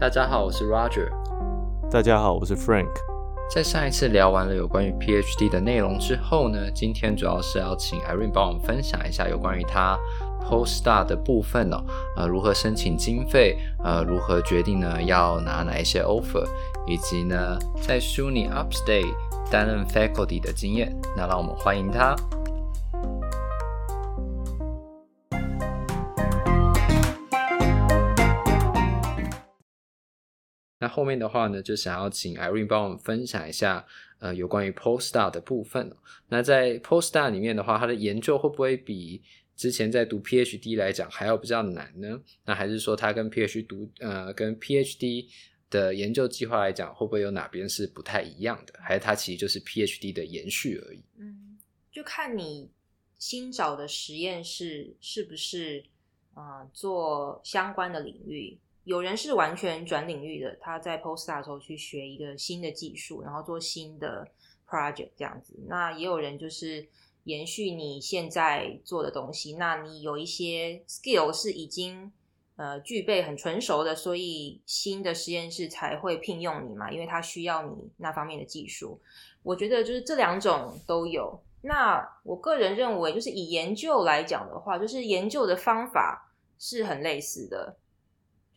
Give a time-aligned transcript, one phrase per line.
[0.00, 1.08] 大家好，我是 Roger。
[1.90, 2.86] 大家好，我是 Frank。
[3.52, 9.98] 在上一次聊完了有关于 PhD 的内容之后呢，今天主要是要请 Irene 帮我们分享一下有关于他
[10.48, 11.82] Postdoc 的部分哦，
[12.16, 16.46] 呃，如何申请经费，呃，如何决定呢要拿哪一些 offer，
[16.86, 19.12] 以及呢在 SUNY Upstate
[19.50, 20.96] 担任 faculty 的经验。
[21.16, 22.14] 那让我们欢迎他。
[30.88, 33.86] 后面的话呢，就想要请 Irene 帮我们分享一下，
[34.18, 35.94] 呃，有关于 Postdoc 的部分。
[36.28, 39.22] 那在 Postdoc 里面的话，它的研究会不会比
[39.56, 42.20] 之前在读 PhD 来讲还要比较难呢？
[42.44, 45.26] 那还是说它跟 PhD 读，呃，跟 PhD
[45.70, 48.74] 的研究计划来讲，会不会有哪边是不太一样的？
[48.80, 51.02] 还是它其实就是 PhD 的延续而已？
[51.18, 51.58] 嗯，
[51.90, 52.70] 就看你
[53.18, 55.84] 新找的实验室是不是，
[56.34, 58.58] 呃，做相关的领域。
[58.88, 64.26] 有人是完全转领域的，他在 postdoc 的时候去学一个新的技术，然后做新的
[64.66, 65.54] project 这样子。
[65.68, 66.88] 那也有人就是
[67.24, 72.10] 延续你现在做的东西，那你有一些 skill 是已经
[72.56, 78.98] 呃具备很纯熟的，所以新的实验室才会聘用你嘛，因为他需要你那方面的技术。
[79.42, 81.38] 我觉得就是这两种都有。
[81.60, 87.76] 那我个人认为，就是以研究来讲的话，就是研究的方法是很类似的。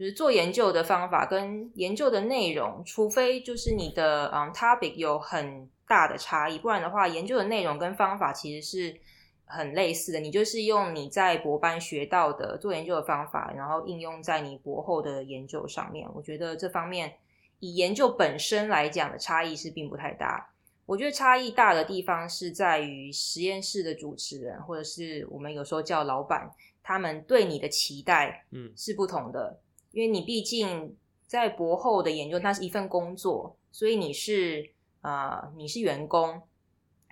[0.02, 9.00] 就是做研究的方法跟研究的内容，除非就是你的嗯 topic 有很大的差异，不然的话，研究的内容跟方法其实是
[9.46, 10.20] 很类似的。
[10.20, 16.10] 你就是用你在博班学到的做研究的方法，然后应用在你博后的研究上面。
[16.16, 17.14] 我觉得这方面
[17.60, 20.50] 以研究本身来讲的差异是并不太大。
[20.88, 26.50] 我觉得差异大的地方是在于实验室的主持人，或者是我们有时候叫老板，
[26.82, 29.60] 他们对你的期待嗯是不同的。
[29.60, 29.61] 嗯
[29.92, 34.70] 因为你毕竟在博后的研究，它是一份工作，所以你是
[35.02, 36.42] 啊、你是员工，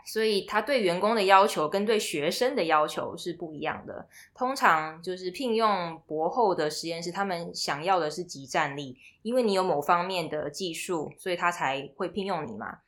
[0.05, 4.07] 所以他对员工的要求跟对学生的要求是不一样的。
[4.35, 12.79] 通常就是聘用博后的实验室，他们想要的是即战力，因为你有某方面的技术，所以他才会聘用你嘛。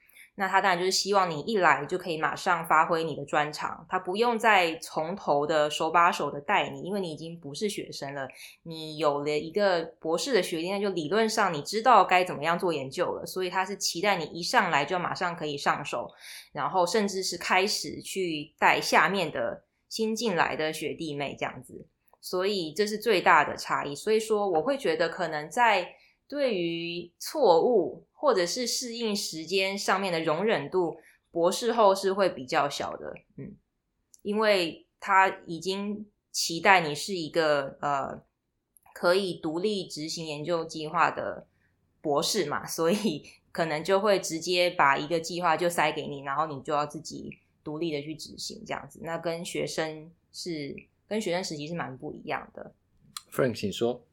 [0.42, 8.28] 那他当然就是希望你一来就可以马上发挥你的专长，他不用再从头的手把手的带你，因为你已经不是学生了，
[8.64, 16.10] 你有了一个博士的学历，那就理论上你知道该怎么样做研究了，所以他是期待你一上来就马上可以上手，
[16.52, 21.86] 然后甚至是开始去带下面的新进来的学弟妹这样子，
[22.20, 23.94] 所以这是最大的差异。
[23.94, 25.88] 所以说我会觉得可能在
[26.28, 28.08] 对于错误。
[28.22, 30.96] 或者是适应时间上面的容忍度，
[31.32, 33.56] 博士后是会比较小的，嗯，
[34.22, 38.22] 因为他已经期待你是一个呃
[38.94, 41.48] 可以独立执行研究计划的
[42.00, 49.00] 博士嘛，所以 可能就会直接把一个计划就塞给你，然后你就要自己独立的去执行这样子。
[49.02, 50.76] 那跟学生是
[51.08, 52.76] 跟学生时期是蛮不一样的。
[53.32, 54.06] Frank，请说，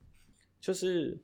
[0.63, 1.21] 就是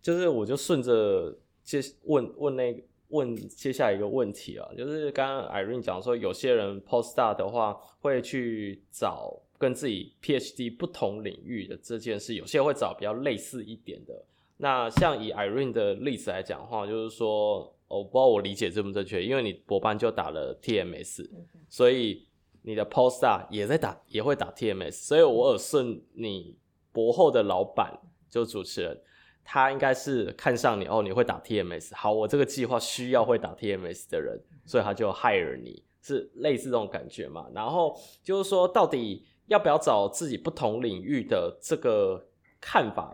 [0.00, 1.38] 就是我就顺着。
[1.62, 14.24] 接问问那个问接下来一个问题啊，就是刚刚 Irene 讲说，有些人 postdoc 的话会去找跟自己 PhD 不同领域的这件事，有些人会找比较类似一点的。
[14.56, 21.28] 那像以 Irene 的例子来讲的话，就是说，我不知道我理解正不正确，因为你博班就打了 TMS，
[21.68, 22.26] 所以
[22.62, 26.56] 你的 postdoc 也在打，也会打 TMS，所以我耳顺你
[26.92, 27.98] 博后的老板
[28.30, 29.00] 就主持人。
[29.44, 37.46] 他应该是看上你哦，你会打 TMS，好，我这个计划需要会打 TMS 的人，所以他就 hire 你，是类似这种感觉嘛？
[37.52, 42.24] 然后就是说，到底要不要找自己不同领域的这个
[42.60, 43.12] 看法，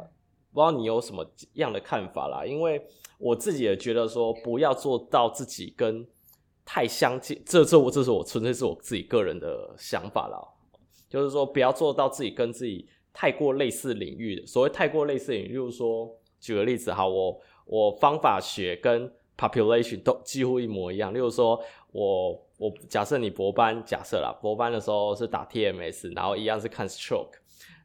[0.53, 2.45] 不知道你有什么样的看法啦？
[2.47, 2.87] 因为
[3.19, 6.07] 我自己也觉得说，不要做到自己跟
[6.65, 10.39] 太相近，这这我这是我纯粹是我自己个人的想法啦，
[11.09, 16.15] 就是说不要做到自己跟自己太过类似领域的，所谓太过类似领域，就是说。
[16.41, 21.13] 举个例子哈，我我方法学跟 population 都几乎一模一样。
[21.13, 21.61] 例如说，
[21.93, 27.35] 我我假设你博班，假设啦，博班的时候是打 TMS，然后一样是看 stroke，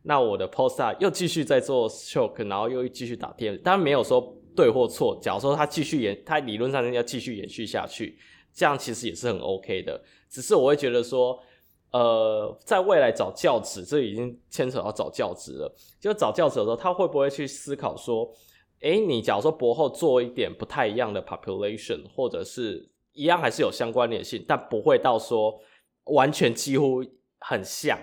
[0.03, 5.19] 那我的 postdoc 又继续在做 stroke，然后又继续打 TMS，当然没有说对或错。
[5.21, 8.17] 假如说他继续延，他理论上要继续延续下去，
[8.53, 10.01] 这样其实也是很 OK 的。
[10.29, 11.39] 只是我会觉得说，
[11.93, 15.73] 呃，在未来找教职，这已经牵扯到找教职了。
[15.99, 18.29] 就找教职的时候，他会不会去思考说，
[18.81, 25.57] 诶，你假如说博后做一点不太一样的 population，或者是一样还是有相关联性，但不会到说
[26.05, 27.01] 完全几乎
[27.39, 27.97] 很像，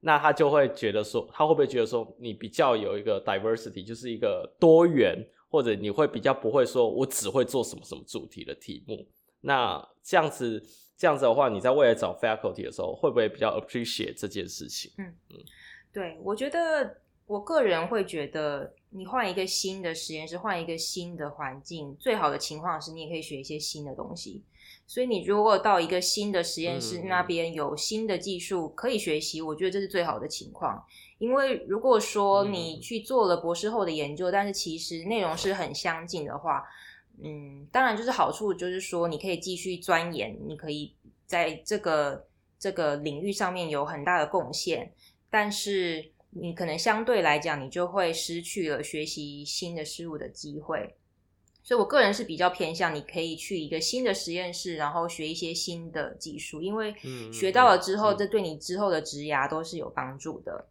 [0.00, 5.22] 那他就会觉得说，他会不会觉得说，你比较有一个 diversity，就是一个多元。
[5.50, 9.06] 或者你会比较不会说我只会做什么什么主题的题目。
[9.40, 10.60] 那这样子
[10.96, 14.92] 这样子的话，你在未来找 faculty 的时候，会不会比较 appreciate 这件事情？
[14.98, 15.36] 嗯嗯，
[15.92, 24.42] 对，我觉得我个人会觉得，你换一个新的实验室，换一个新的环境，最好的情况是你也可以学一些新的东西。
[24.86, 30.84] 所以你如果到一个新的实验室，那边有新的技术可以学习，我觉得这是最好的情况。
[31.18, 36.62] 因为如果说你去做了博士后的研究，但是其实内容是很相近的话，
[37.22, 40.94] 嗯，当然就是好处就是说你可以继续钻研，你可以
[41.26, 42.26] 在这个
[42.58, 44.92] 这个领域上面有很大的贡献，
[45.30, 50.96] 但是你可能相对来讲，你就会失去了学习新的事物的机会。
[51.62, 56.94] 所以，我个人是比较偏向你可以去一个新的实验室，然后学一些新的技术，因为
[57.32, 60.68] 学到了之后，这对你之后的职涯都是有帮助的。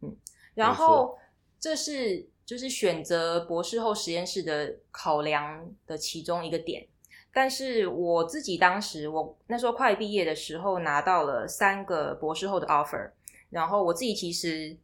[0.00, 0.16] 嗯，
[0.54, 1.18] 然后
[1.58, 6.84] 这是就是选择博士后实验室的考量的其中一个点。
[7.32, 13.12] 但是我自己当时，我那时候快毕业的时候，拿到了三个博士后的 offer，
[13.50, 14.76] 然后我自己其实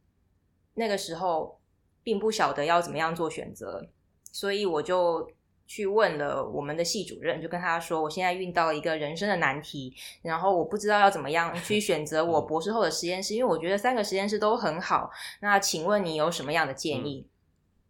[0.75, 1.59] 那个时候
[2.03, 3.85] 并不晓得要怎么样做选择，
[4.31, 5.29] 所以我就。
[5.69, 15.11] 去问了我们的系主任，就跟他说，我现在遇到一个人生的难题，然后我不知道要怎么样去选择我博士后的实验室，因为我觉得三个实验室都很好。
[15.41, 17.27] 那请问你有什么样的建议？
[17.27, 17.29] 嗯、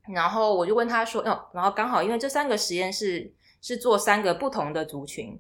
[0.10, 3.32] 然后我就问他说，嗯，然后刚好因为这三个实验室
[3.62, 5.40] 是做三个不同的族群，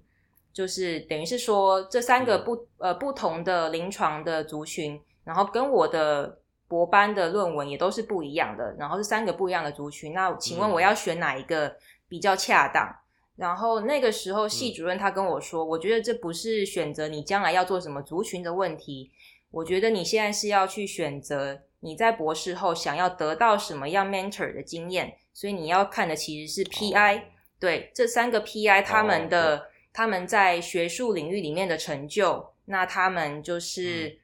[0.53, 10.13] 就是等于是说这三个不、嗯、呃不同的临床的族群，然后跟我的博班的论文也都是不一样的，然后是三个不一样的族群。
[10.13, 11.67] 那请问我要选哪一个？
[11.67, 11.75] 嗯
[12.09, 12.87] 比较恰当，
[13.35, 19.11] 然后那个时候系主任他跟我说，嗯，我觉得这不是选择你将来要做什么族群的问题，
[19.51, 27.23] 我觉得你现在是要去选择你在博士后想要得到什么样 mentor 的经验，所以你要看的其实是 PI，哦，
[27.59, 29.61] 对，这三个 PI 他们的，哦，
[29.93, 34.19] 他们在学术领域里面的成就，那他们就是，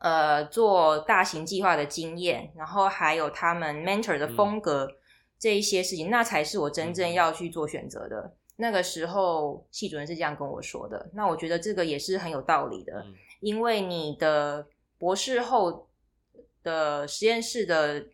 [0.00, 4.84] 嗯，呃做大型计划的经验，然后还有他们 mentor 的风格。
[4.84, 4.96] 嗯
[5.42, 8.16] 这一些事情，那才是我真正要去做选择的。
[8.20, 11.10] 嗯、那个时候，系主任是这样跟我说的。
[11.14, 14.64] 那我觉得这个也是很有道理的，嗯、因为你的
[14.98, 15.88] 博士后
[16.62, 18.06] 的实验室的，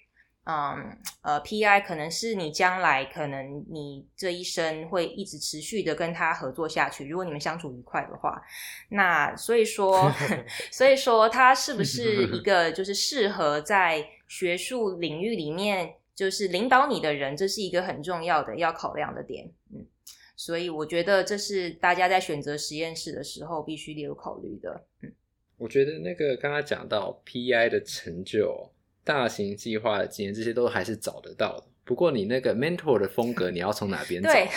[0.44, 7.08] 嗯呃，PI 可能是你将来可能你这一生会一直持续的跟他合作下去。
[7.08, 8.42] 如果你们相处愉快的话，
[8.90, 10.10] 那所以说，
[10.72, 15.94] 所以说他是不是一个就是适合在学术领域里面。
[16.18, 19.86] 就是领导你的人，这是一个很重要的要考量的点，嗯，
[20.34, 25.12] 所以我觉得这是大家在选择实验室的时候必须列入考虑的，嗯。
[25.58, 28.70] 我觉得那个刚刚讲到 PI 的成就、
[29.05, 31.64] 大型计划的经验，这些都还是找得到的。
[31.84, 34.32] 不过你那个 mentor 的风格，你要从哪边找？
[34.32, 34.49] 对，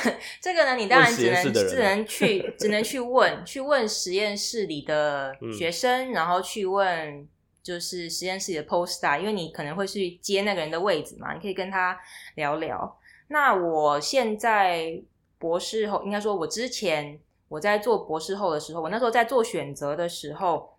[0.41, 7.27] 这个呢，你当然只能只能去只能去问去问实验室里的学生，嗯、然后去问。
[7.63, 11.95] 就是实验室里的 postdoc，因为你可能会去接那个人的位置嘛，你可以跟他
[12.33, 12.99] 聊聊。
[13.27, 14.99] 那我现在
[15.37, 20.75] 博士后，应该说我之前我在做博士后的时候，我那时候在做选择的时候，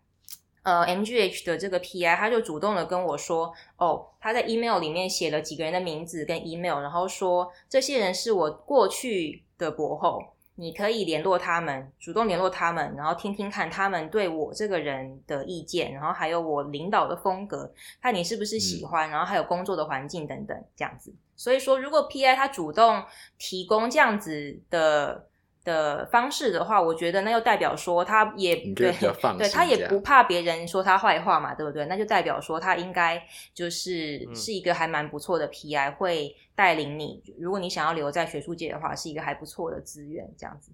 [0.62, 10.22] 呃，MGH 的这个 PI 他就主动的跟我说，哦，他在 email 里面写了几个人的名字跟 email，然后说这些人是我过去的博后。
[10.54, 21.12] 你可以联络他们，主动联络他们，然后听听看他们对我这个人的意见，然后还有我领导的风格，看你是不是喜欢，嗯、然后还有工作的环境等等这样子。
[21.34, 23.02] 所以说，如果 PI 他主动
[23.38, 25.26] 提供这样子的。
[25.64, 28.92] 的方式的话，我觉得那又代表说他也 对，
[29.38, 31.86] 对他也不怕别人说他坏话嘛，对不对？
[31.86, 33.22] 那就代表说他应该
[33.54, 37.22] 就是是一个还蛮不错的 PI，嗯，会带领你。
[37.38, 40.72] 如果你想要留在学术界的话，是一个还不错的资源，这样子。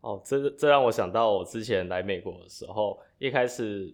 [0.00, 3.92] 哦，这这让我想到我之前来美国的时候，一开始，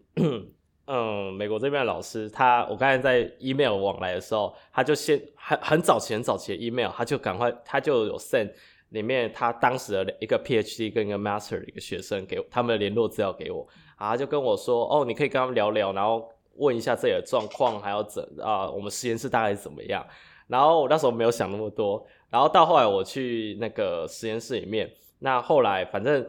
[0.87, 8.52] 嗯，美国这边的老师，他我刚才在 email 往来的时候，他就先很很早前早期的 email，他就赶快他就有 send。
[8.93, 20.07] 里面他当时的一个 PhD 跟一个 Master 的一个学生给他们的联络资料给我，啊，就跟我说，哦，你可以跟他们聊聊，然后问一下这里的状况，还要怎啊，我们实验室大概怎么样。
[20.47, 26.27] 然后我那时候没有想那么多，然后到后来我去那个实验室里面，那后来反正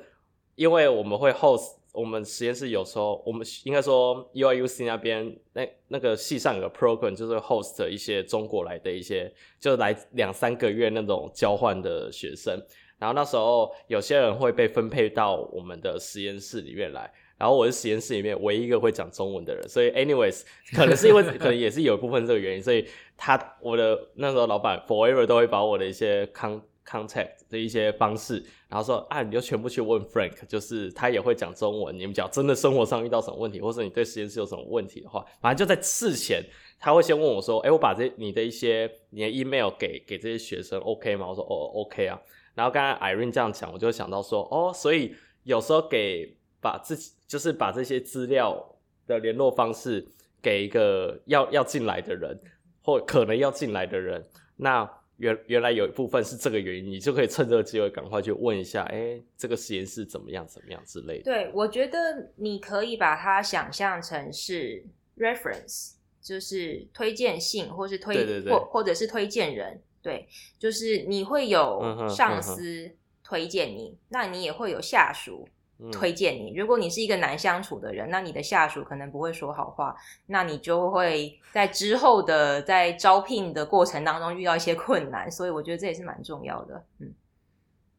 [0.55, 1.82] 因为我们会 host。
[1.93, 12.61] 我们实验室有时候，我们应该说 UIUC 那边那那个系上有 program，就是 host 一些中国来的一些，就来两三个月那种交换的学生。
[12.97, 17.09] 然后那时候有些人会被分配到我们的实验室里面来。
[17.37, 28.41] 然后我是实验室里面唯一一个会讲中文的人，所以 anyways 可能是因为 可能也是有一部分这个原因，所以他我的那时候老板 forever 都会把我的一些 con contact 的一些方式，
[28.73, 31.95] 然后说啊，你就全部去问 Frank，就是他也会讲中文。
[31.95, 36.43] 你们讲真的生活上遇到什么问题，或者你对实验室有什么问题的话，反正就在事前
[36.79, 41.27] 他会先问我说，哎，我把这你的一些你的 email 给给这些学生 OK 吗？
[41.29, 42.19] 我说哦 OK 啊。
[42.55, 48.59] 然后刚才 Irene 这样讲，我就想到说哦，所以有时候给把自己就是把这些资料
[49.05, 50.03] 的联络方式
[50.41, 52.35] 给一个要要进来的人，
[52.81, 54.25] 或可能要进来的人，
[54.55, 54.89] 那。
[55.17, 61.23] 原原来有一部分是这个原因，你就可以趁这个机会赶快去问一下，哎，这个实验室怎么样，怎么样之类的。
[61.23, 64.83] 对，我觉得你可以把它想象成是
[65.17, 69.81] reference，就是推荐信，或是推，对对对，或或者是推荐人。
[70.01, 70.27] 对，
[70.59, 72.91] 就是你会有上司
[73.23, 75.47] 推荐你，嗯嗯、那你也会有下属。
[75.91, 79.95] 推荐你，如果你是一个难相处的人，那你的下属可能不会说好话，
[80.27, 86.85] 那你就会在之后的在招聘的过程当中遇到一些困难，所以我觉得这也是蛮重要的。
[86.99, 87.13] 嗯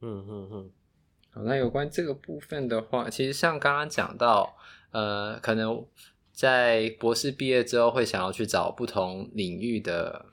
[0.01, 0.71] 嗯嗯嗯。
[1.31, 4.57] 好，那有关这个部分的话，其实像刚刚讲到，
[4.93, 5.85] 呃，可能
[6.33, 10.27] 在博士毕业之后会想要去找不同领域的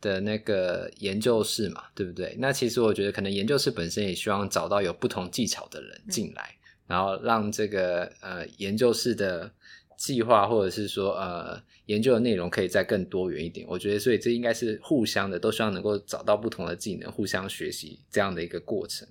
[0.00, 2.36] 的那个研究室嘛，对不对？
[2.38, 6.42] 那其实我觉得可能研究室本身也希望找到有不同技巧的人进来。
[6.42, 6.56] 嗯
[6.90, 9.48] 然后让这个呃研究室的
[9.96, 19.06] 计划或者是说呃研究的内容可以再更多元一点，我觉得所以这应该是互相的，都希望能够找到不同的技能，互相学习这样的一个过程。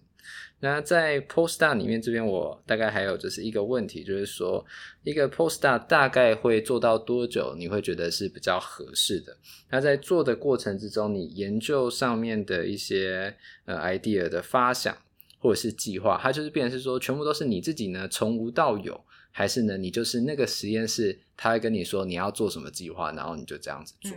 [0.60, 4.66] 那在 postdoc 里面这边，我大概还有就是一个问题，就是说
[5.04, 7.56] 一个 postdoc 大概会做到多久？
[7.58, 9.38] 你会觉得是比较合适的？
[9.70, 13.36] 那在做的过程之中，你研究上面的一些
[13.66, 14.98] 呃 idea 的发想。
[15.42, 19.02] 或者是计划，它就是变成是说，全部都是你自己呢，从无到有，
[19.32, 24.12] 还是呢，你就是那个实验室，他会跟你说你要做什么计划，然后你就这样子做。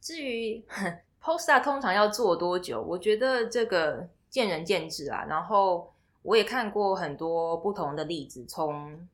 [0.00, 0.62] 至于
[1.20, 5.24] postdoc 通常要做多久，我觉得这个见仁见智啊。
[5.28, 5.92] 然后
[6.22, 9.08] 我也看过很多不同的例子，从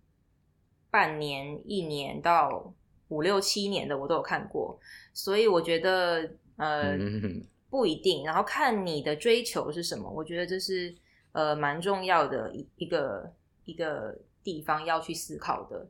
[0.90, 2.73] 半年、一年到
[3.09, 4.78] 五六七年的，我都有看过。
[5.12, 10.11] 所以我觉得呃嗯不一定，然后看你的追求是什么。
[10.11, 10.94] 我觉得这是。
[11.35, 13.33] 呃，蛮重要的一一个
[13.64, 15.85] 一个地方要去思考的。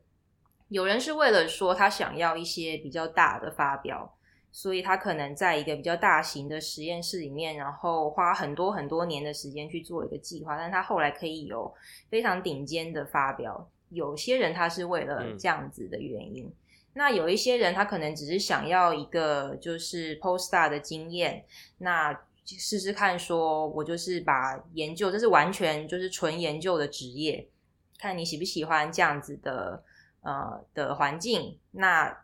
[0.68, 4.13] 有人是为了说他想要一些比较大的发表，
[4.54, 11.74] 所以他可能在一个比较大型的实验室里面，然后花很多很多年的时间去做一个计划，但他后来可以有
[12.08, 13.68] 非常顶尖的发表。
[13.88, 16.52] 有些人他是为了这样子的原因，嗯、
[16.92, 21.44] 那有一些人他可能只是想要一个就是 postdoc 的经验，
[21.78, 22.18] 那。
[22.46, 27.48] 试试看，说我就是把研究，这是完全就是纯研究的职业，
[27.98, 29.82] 看你喜不喜欢这样子的
[30.20, 32.14] 呃的环境，那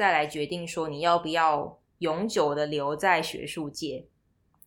[0.00, 4.06] 再来决定说你要不要永久的留在学术界。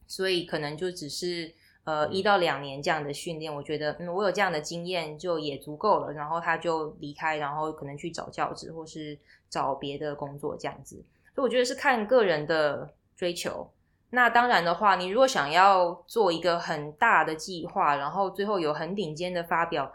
[0.06, 1.52] 所以可能就只是
[1.86, 9.18] 呃一到两年这样的训练，我觉得嗯我有这样的经验就也足够了，然后他就离开，然后可能去找教职或是
[9.50, 11.04] 找别的工作这样子。
[11.34, 13.68] 所以我觉得是看个人的追求。
[14.12, 19.92] 那当然的话，你如果想要做一个很大的计划，然后最后有很顶尖的发表，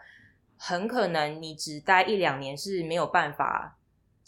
[0.56, 3.77] 很可能你只待一两年是没有办法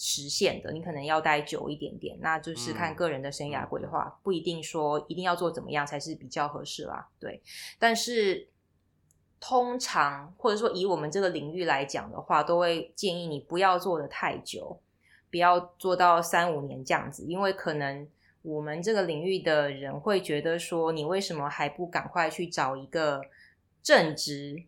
[0.01, 0.73] 实现的。
[0.73, 7.07] 你可能要待久一点点，那就是看个人的生涯规划，不一定说一定要做怎么样才是比较合适啦。
[7.19, 7.43] 对，
[7.79, 8.49] 但是
[9.39, 14.81] 通常或者说以我们这个领域来讲的话，都会建议你不要做的太久，
[15.31, 18.09] 不要做到三五年这样子，因为可能。
[18.43, 23.21] 我们这个领域的人会觉得说，你为什么还不赶快去找一个
[23.83, 24.63] 正职，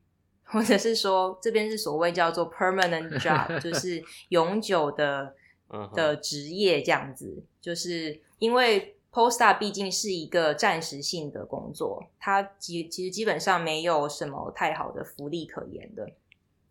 [0.52, 5.34] 或者是说这边是所谓叫做 permanent job， 就是永久的
[5.94, 7.42] 的职业这样子。
[7.60, 16.10] 就是因为 postdoc 毕竟是一个暂时性的工作，它其其实基本上没有什么太好的福利可言的，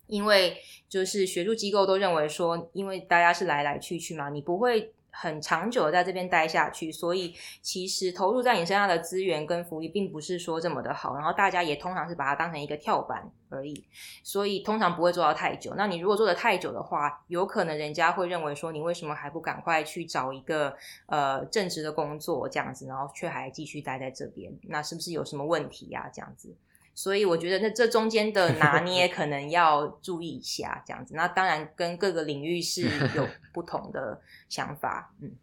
[0.07, 0.57] 因为
[0.87, 4.93] 就是学术机构都认为说，因为大家是来来去去嘛，你不会。
[5.11, 13.85] 很长久的在这边待下去，所以其实投入在你身上的资源跟福利并不是说这么的好，然后大家也通常是把它当成一个跳板而已，
[14.23, 15.73] 所以通常不会做到太久。
[15.75, 20.75] 那你如果做的太久的话，有可能人家会认为说，你为什么还不赶快去找一个
[21.07, 26.09] 呃正职的工作这样子，然后却还继续待在这边，那是不是有什么问题呀？
[26.13, 26.55] 这样子。
[26.93, 31.15] 所以我觉得，那这中间的拿捏可能要注意一下，这样子。
[31.15, 32.81] 那当然，跟各个领域是
[33.15, 35.13] 有 不同的想法。
[35.21, 35.35] 嗯。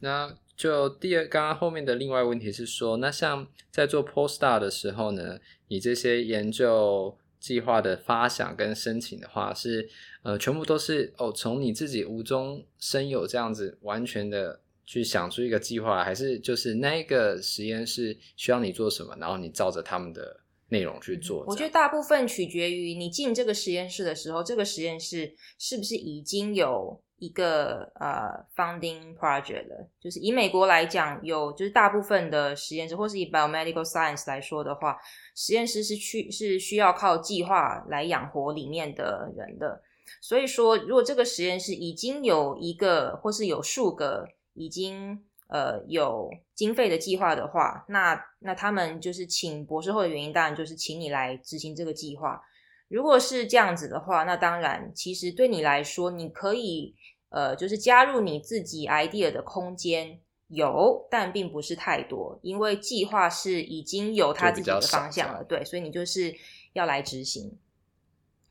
[0.00, 9.88] 那就第二，刚刚后面的另外问题是说，那像在做 postdoc 的时候呢，你这些研究计划的发想跟申请的话，是
[10.22, 21.44] 呃全部都是哦从你自己无中生有这样子完全的去想出一个计划，还是就是那一个实验室需要你做什么，然后你照着他们的内容去做？
[21.46, 27.02] 我觉得大部分取决于你进这个实验室的时候，这个实验室是不是已经有。
[27.18, 34.98] 一个呃、uh，funding project 了，就是以美国来讲，有就是大部分的实验室，或是以 biomedical science 来说的话，
[35.34, 39.80] 实验室是去是需要靠计划来养活里面的人的。
[40.20, 52.42] 所以说，如果这个实验室已经有一个或是有数个已经呃有经费的计划的话，那那他们就是请博士后的原因，当然就是请你来执行这个计划。
[52.88, 56.94] 如果是这样子的话，那当然，其实对你来说，你可以，
[57.30, 66.32] 呃，就是加入你自己 idea 的空间有，但并不是太多，因为计划是已经有他自己的方向了，对，所以你就是
[66.74, 67.58] 要来执行，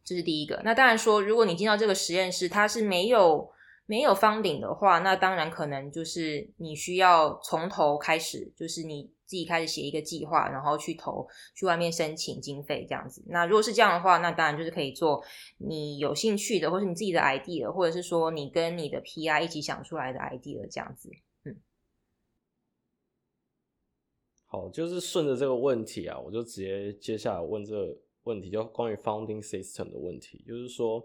[0.04, 0.60] 这是第一个。
[0.66, 3.53] 那当然说，如果你进到这个实验室，它是没有
[3.86, 9.12] 没有方顶的话，那当然可能就是你需要从头开始，就是你。
[9.26, 11.26] 自己开始写一个计划，然后去投，
[11.56, 13.24] 去外面申请经费这样子。
[13.26, 15.24] 那如果是这样的话，那当然就是可以做
[15.58, 21.10] 你有兴趣的，或是你自己的 idea，或者是说你跟你的 PI 一起想出来的 idea 这样子。
[21.46, 21.56] 嗯，
[24.46, 31.04] 好，就是顺着这个问题啊，我就直接接下来问这个问题，就关于 founding system 的问题，就是说，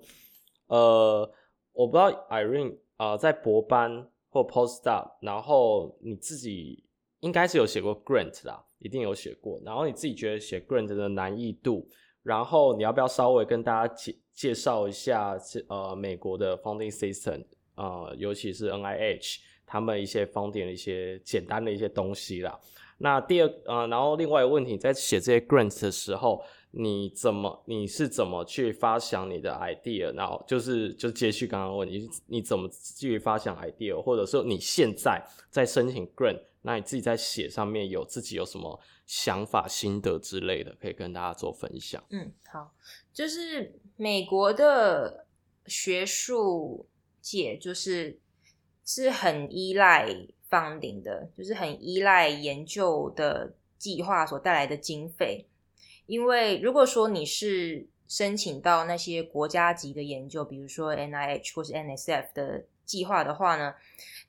[0.66, 1.32] 呃，
[1.78, 6.84] 我不知道 Irene 啊、在博班或 postdoc，然后你自己。
[7.20, 9.60] 应该是有写过 grant 啦，一定有写过。
[9.64, 11.84] 然后你自己觉得写 grant 的难易度，
[12.22, 17.44] 然后你要不要稍微跟大家介介绍一下这呃美国的 funding system
[17.74, 22.56] 呃，尤其是 NIH 他们一些 funding 的一些简单的一些东西啦。
[22.98, 26.40] 那第二呃，然后另外一个问题，在写这些 grant 的时候，
[26.80, 30.14] 你怎么你是怎么去发想你的 idea？
[30.14, 34.00] 然后就是就接续刚刚问你，你怎么继续发想 idea？
[34.00, 35.20] 或者说你现在
[35.50, 36.40] 在申请 grant？
[36.62, 42.00] 那你自己在写上面有自己有什么想法、心得之类的，可以跟大家做分享。
[42.10, 42.72] 嗯，好，
[43.12, 45.26] 就是美国的
[45.66, 46.86] 学术
[47.20, 48.20] 界就是
[48.84, 50.08] 是很依赖
[50.48, 55.47] funding 的，就是很依赖研究的计划所带来的经费。
[56.08, 63.74] 因为如果说你是申请到那些国家级的研究，比如说 NIH 或是 NSF 的计划的话呢，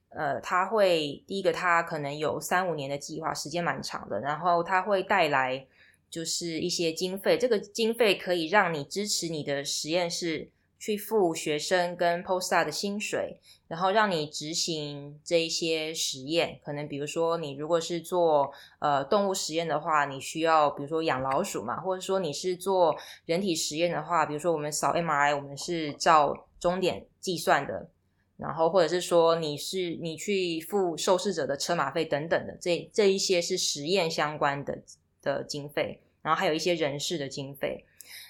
[0.10, 4.20] 呃，它会第一个，它可能有三五年的计划，时间蛮长的。
[4.20, 5.66] 然后它会带来
[6.10, 13.38] 就是一些经费，这个经费可以让你支持你的实验室去付学生跟 postdoc 的薪水，
[13.68, 16.60] 然后让你执行这一些实验。
[16.64, 27.90] 可能比如说你如果是做呃动物实验的话，你需要比如说养老鼠嘛，或者说你是做人体实验的话，比如说我们扫 MRI，我们是照终点计算的。
[28.38, 34.82] 然后，或者是说你是你去付受试者的车马费等等的，这这一些是实验相关的
[35.22, 37.84] 的经费，然后还有一些人事的经费。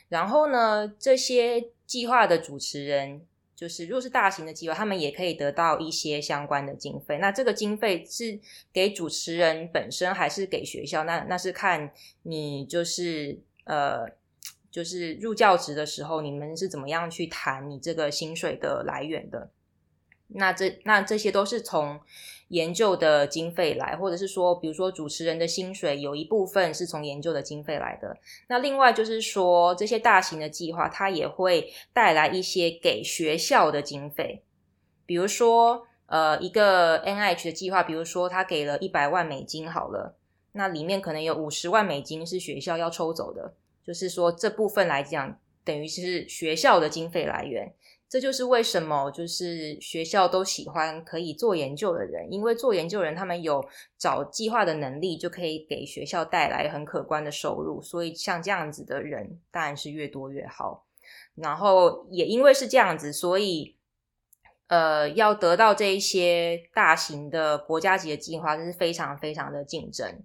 [0.09, 3.21] 然后呢，这些计划的主持人，
[3.55, 7.17] 就是如果是大型的计划，他们也可以得到一些相关的经费。
[7.19, 8.39] 那这个经费是
[8.73, 11.03] 给主持人本身，还是给学校？
[11.03, 11.91] 那那是看
[12.23, 14.05] 你就是呃，
[14.71, 19.49] 就是入教职的时候，你们是怎么样去谈你这个薪水的来源的。
[20.29, 21.99] 那这那这些都是从
[22.49, 28.17] 研究的经费来，或者是说，比如说主持人的薪水有一部分是从研究的经费来的。
[28.47, 34.43] 那另外就是说，这些大型的计划，它也会带来一些给学校的经费。
[35.05, 40.15] 比如说，呃，一个 NIH 的计划，比如说他给了一百万美金好了，
[40.53, 43.53] 那里面可能有五十万美金是学校要抽走的，
[43.85, 47.73] 就是说这部分来讲，等于是学校的经费来源。
[48.09, 53.63] 这就是为什么，就是学校都喜欢可以做研究的人，因为做研究人他们有
[53.99, 57.79] 找计划的能力，就可以给学校带来很可观的收入。
[57.79, 60.87] 所以像这样子的人，当然是越多越好。
[61.35, 63.77] 然后也因为是这样子，所以
[64.67, 70.23] 呃，要得到这一些大型的国家级的计划，就是非常非常的竞争。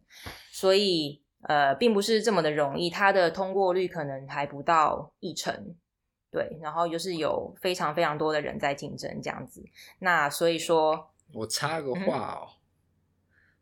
[0.51, 5.77] 所以呃，并不是这么的容易，它的通过率可能还不到一成。
[6.35, 9.64] 对，然后就是有非常非常多的人在竞争这样子，
[10.01, 12.59] 那所以说，我插个话哦，嗯、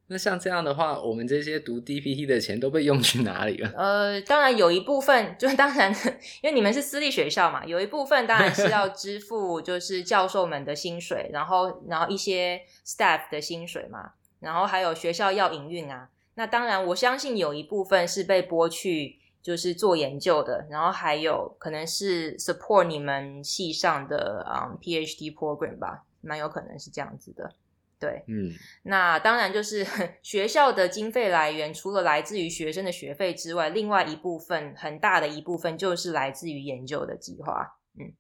[0.06, 3.70] 那像这样的话，我们这些读 DPT 的钱都被用去哪里了？
[3.76, 5.92] 呃，当然有一部分，就是当然，
[6.42, 16.08] 因为你们是私立学校嘛，有一部分当然是要支付，就是教授们的薪水，然后然后一些 staff 的薪水嘛，然后还有学校要营运啊。
[16.34, 27.52] 那当然，我相信有一部分是被拨去，就是做研究的，然后还有可能是 support 你们系上的啊、um, PhD program 吧，蛮有可能是这样子的。
[27.98, 28.50] 对，嗯，
[28.82, 29.86] 那当然就是
[30.22, 37.78] 学校的经费来源，除了来自于学生的学费之外，另外一部分很大的一部分就是来自于研究的计划。
[37.98, 38.12] 嗯，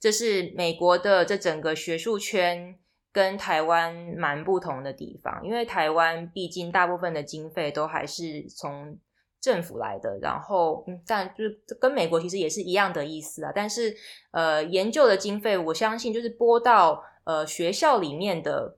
[0.00, 2.78] 这是美国的这整个学术圈
[3.12, 8.96] 跟台湾蛮不同的地方，因为台湾毕竟大部分的经费都还是从
[9.44, 13.52] 政府来的，然后嗯，但就是跟美国其实也是一样的意思啊。
[13.54, 13.94] 但是
[14.30, 18.76] 呃，研究的经费，我相信就是拨到呃学校里面的。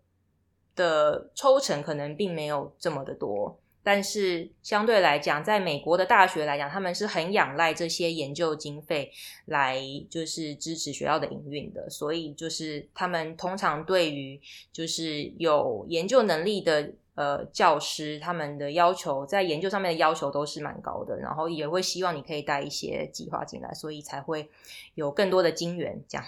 [0.77, 9.11] 的抽成可能并没有这么的多，但是相对来讲，在美国的大学来讲，他们是很仰赖这些研究经费
[9.47, 14.39] 来就是支持学校的营运的，所以就是他们通常对于
[14.71, 24.49] 就是有研究能力的呃教师，他们的要求在研究上面的要求都是蛮高的，然后也会希望你可以带一些计划进来，所以才会
[24.95, 26.25] 有更多的金源这样。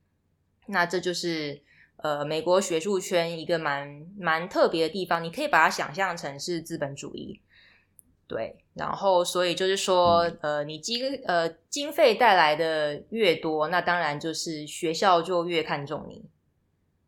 [0.66, 1.62] 那这就是。
[1.98, 7.40] 呃，美国学术圈一个蛮蛮特别的地方，你可以把它想象成是资本主义，
[8.26, 8.56] 对。
[8.74, 16.24] 然后，所以就是说，呃，你经呃经费带来的越多，那当然就是学校就越看重你。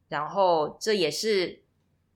[0.08, 1.63] 然后，这也是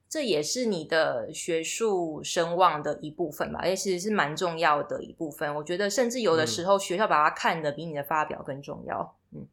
[0.09, 5.55] 这也是你的学术声望的一部分吧，而且其实是蛮重要的一部分。
[5.55, 9.16] 我觉得，甚至有的时候学校把它看得比你的发表更重要。
[9.33, 9.47] 嗯。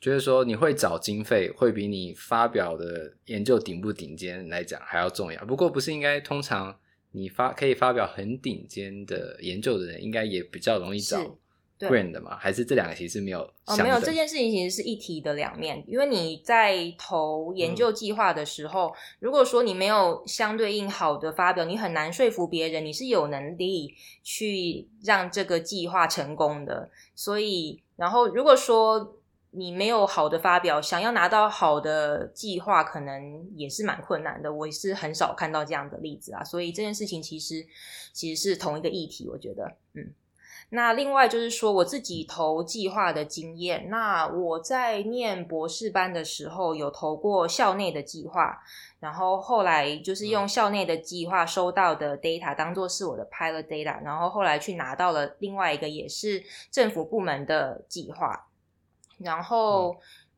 [0.00, 5.44] 就是说，你会找经费，会比你发表的研究顶不顶尖来讲还要重要。
[5.44, 6.74] 不过，不是应该通常
[7.10, 11.18] 你发可以发表很顶尖的研究的人，应该也比较容易找
[11.88, 12.36] grant 的嘛？
[12.36, 13.40] 还是这两个其实没有？
[13.66, 15.82] 哦，没有，这件事情其实是一体的两面。
[15.86, 26.90] 因为你在投研究计划的时候，嗯，如果说你没有相对应好的发表，你很难说服别人你是有能力去让这个计划成功的。
[27.14, 29.16] 所以，然后如果说
[29.52, 34.52] 你没有好的发表，想要拿到好的计划，可能也是蛮困难的。
[34.52, 37.66] 我也是很少看到这样的例子啊，所以这件事情其实
[38.12, 40.12] 其实是同一个议题，我觉得，嗯。
[40.70, 48.62] 那另外就是说，我自己投计划的经验，那我在念博士班的时候有投过校内的计划，
[49.00, 58.46] 然后后来就是用校内的计划收到的 data 当做是我的 pilot data，然后后来去拿到了另外一个也是政府部门的计划。
[59.18, 59.94] 然后，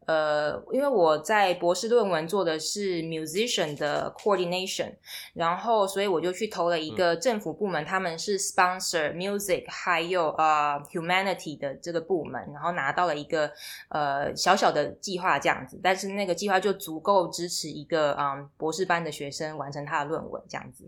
[0.07, 4.93] 呃，因为我在博士论文做的是 musician 的 coordination，
[5.35, 13.51] 然后所以我就去投了一个政府部门，他们是 sponsor music 还有呃 humanity 的这个部门，然后拿到了一个
[13.89, 20.85] 呃小小的计划这样子，但是那个计划就足够支持一个嗯博士班的学生完成他的论文这样子。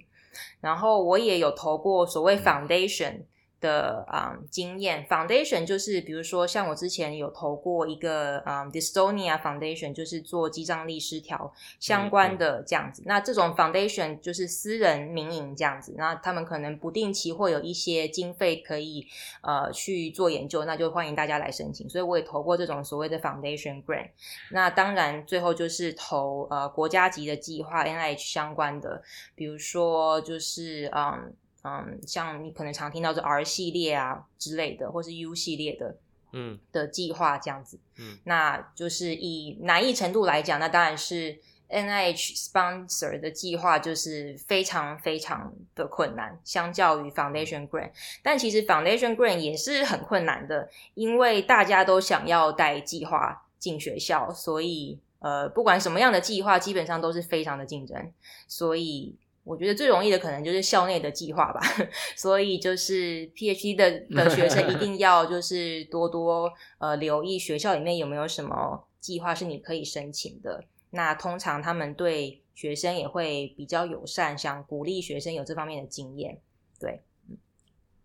[0.61, 3.23] 然后我也有投过所谓 foundation。
[3.65, 11.51] 的啊、um, 经验，foundation 就是比如说像我之前有投过一个啊、um, dystonia foundation，就是做肌张力失调
[11.81, 13.03] 相关的这样子。
[13.07, 19.07] 那这种 foundation 就是私人民营这样子，那他们可能不定期会有一些经费可以
[19.41, 21.89] 呃去做研究，那就欢迎大家来申请。
[21.89, 24.11] 所以我也投过这种所谓的 foundation grant。
[24.51, 29.03] 那当然最后就是投呃国家级的计划 NIH 相关的，
[29.35, 31.33] 比如说就是嗯。
[31.67, 35.97] 嗯，像你可能常听到是 R 系列啊之类的，或是 U 系列的，
[36.33, 58.13] 嗯，的计划这样子，嗯，那就是以难易程度来讲，那当然是 NIH sponsor 的计划就是非常非常的困难，相较于 Foundation Grant，但其实 Foundation Grant 也是很困难的，因为大家都想要带计划进学校，所以呃，不管什么样的计划，基本上都是非常的竞争，
[58.47, 59.17] 所以。
[59.45, 61.61] 我觉得最容易的可能就是校内的计划吧，
[62.17, 70.65] 所以就是 PhD 的的学生一定要就是多多呃留意学校里面有没有什么计划是你可以申请的。
[70.93, 76.41] 那通常他们对学生也会比较友善，想鼓励学生有这方面的经验。
[76.81, 77.03] 对，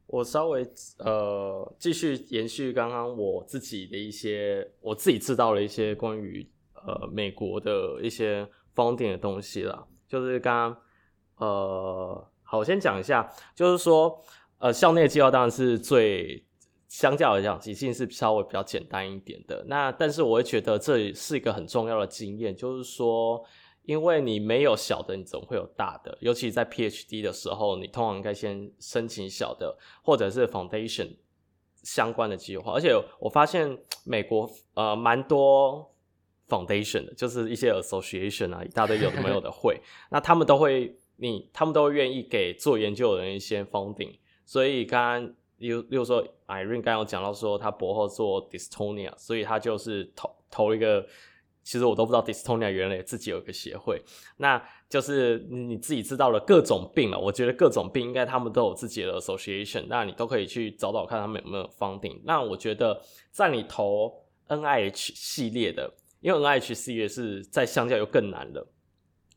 [0.08, 10.82] 我稍微呃继续延续刚刚我自己的一些，我自己知道了一些关于呃美国的一些方便的东西啦，就是刚刚。
[11.40, 14.22] 呃，好，我先讲一下，就是说，
[14.60, 16.46] 呃，校内计划当然是最
[16.88, 19.64] 相较来讲，即兴是稍微比较简单一点的。
[19.68, 23.44] 那但是我会觉得这是一个很重要的经验，就是说，
[23.84, 26.18] 因为你没有小的，你总会有大的。
[26.20, 31.16] 尤其在 PhD 的时候，你通常应该先申请小的，或者是 Foundation
[31.84, 32.74] 相关的计划。
[32.74, 35.90] 而且我发现美国呃蛮多
[36.50, 39.80] Foundation 的，就是一些 Association 啊，一大堆有的没有的会，
[40.12, 44.16] 那他们都会你他们都愿意给做研究的人一些 funding。
[44.46, 51.06] 所以刚刚，例如例如说 Irene 刚有讲到说他博后做 Dystonia，所以他就是投投一个。
[51.62, 54.02] 其实我都不知道 Dystonia 原来自己有一个协会，
[54.38, 57.20] 那就是你自己知道了各种病了。
[57.20, 62.20] 我觉得各种病应该他们都有自己的 association，那你都可以去找找看他们有没有 funding。
[62.24, 64.12] 那我觉得在你投
[64.48, 68.68] NIH 系列的，因为 NIH 系列是在相较又更难了。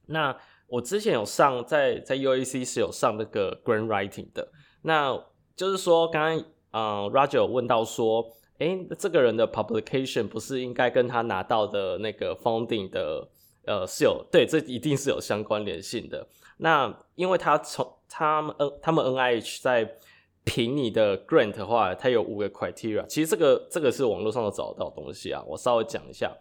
[0.06, 0.34] 那
[0.72, 4.48] 我之前有上在在 UAC 是有上那个 grant writing 的，
[4.82, 5.14] 那
[5.54, 8.24] 就是说刚刚嗯 Roger 有问到说。
[8.58, 13.28] 诶，这个人的 publication 不是应该跟他拿到的那个 funding 的
[13.66, 16.24] 呃是有对，这一定是有相关联性的。
[16.58, 19.96] 那因为他从他们 N 他们 NIH 在
[20.44, 23.04] 评你的 grant 的话，它有五个 criteria。
[23.06, 26.32] 其实这个这个是网络上都找到东西啊，我稍微讲一下，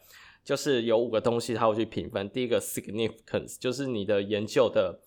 [0.43, 2.29] 就是有五个东西他会去评分。
[2.29, 4.99] 第一个 significance 就是你的研究的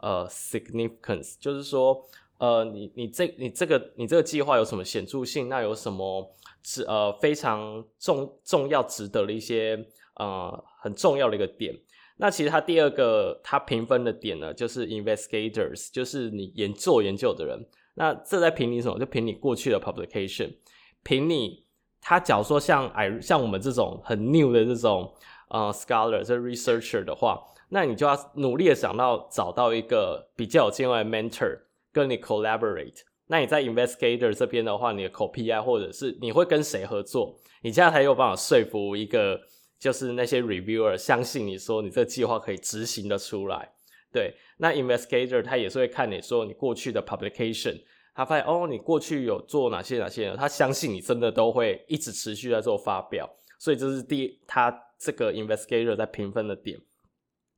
[0.00, 2.04] 呃 significance，就是说
[2.38, 5.48] 呃你你这你这个你这个计划有什么显著性？
[5.48, 6.34] 那有什么？
[6.64, 11.76] 值呃非常重重要值得的一些呃很重要的一个点。
[12.18, 17.66] 那其实它第二个它评分的点呢，就是 investigators，就是你研做研究的人。
[17.94, 18.96] 那这在评你什么？
[18.96, 20.54] 就评你过去的 publication，
[21.02, 21.64] 评你
[22.02, 25.10] 他假如说像哎像我们这种很 new 的这种
[25.48, 31.60] 呃 scholar 这 researcher 的话，那你就要努力的想到找到一个比较有经验的 mentor
[31.92, 33.02] 跟你 collaborate。
[33.28, 37.34] 那你在 investigator 这边的话，你的 co-PI 或者是你会跟谁合作？
[37.62, 39.40] 你这样才有办法说服一个
[39.78, 43.72] 就是那些 reviewer 相信你说你这计划可以执行的出来。
[44.12, 47.80] 对，那 investigator 他也是会看你说你过去的 publication，
[48.14, 56.78] 他发现哦你过去有做哪些哪些，他相信你真的都会一直持续在做发表，所以这是第他这个 investigator 在评分的点。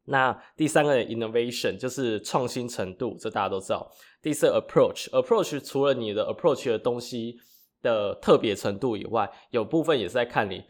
[0.07, 3.91] 那第三个 innovation 就是创新程度，这大家都知道。
[4.21, 7.39] 第四 approach，approach 除了你的 approach 的东西
[7.81, 10.63] 的特别程度以外，有部分也是在看你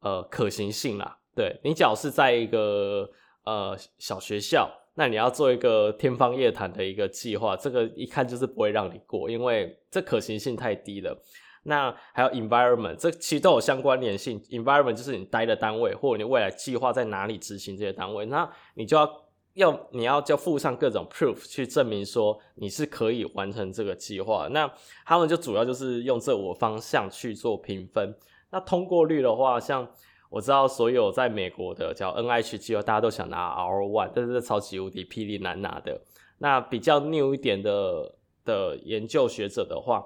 [0.00, 1.18] 呃可行性啦。
[1.34, 3.08] 对，你假如是在一个
[3.44, 11.20] 呃小学校，那你要做一个天方夜谭的一个计划，这个一看就是不会让你过，因为这可行性太低了。
[11.64, 14.40] 那还有 environment，这其实都有相关联性。
[14.50, 19.24] environment 就是你待的单位，或者你未来计划在哪里执行这些单位，那你就要。
[19.54, 24.68] 要你要就附上各种 proof 去证明说你是可以完成这个计划，那
[25.06, 28.12] 他们就主要就是用这五个方向去做评分。
[28.50, 29.88] 那通过率的话，像
[30.34, 36.00] 我知道所有在美国的叫 NIH 计划，大家都想拿 R one，但是超级无敌霹雳难拿的。
[36.38, 40.04] 那比较 new 一点的的研究学者的话，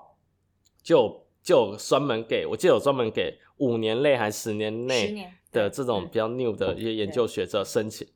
[0.83, 8.07] 就就专门给我记得有专门给五年内还是十年内的这种比较 new 的一些研究学者申请。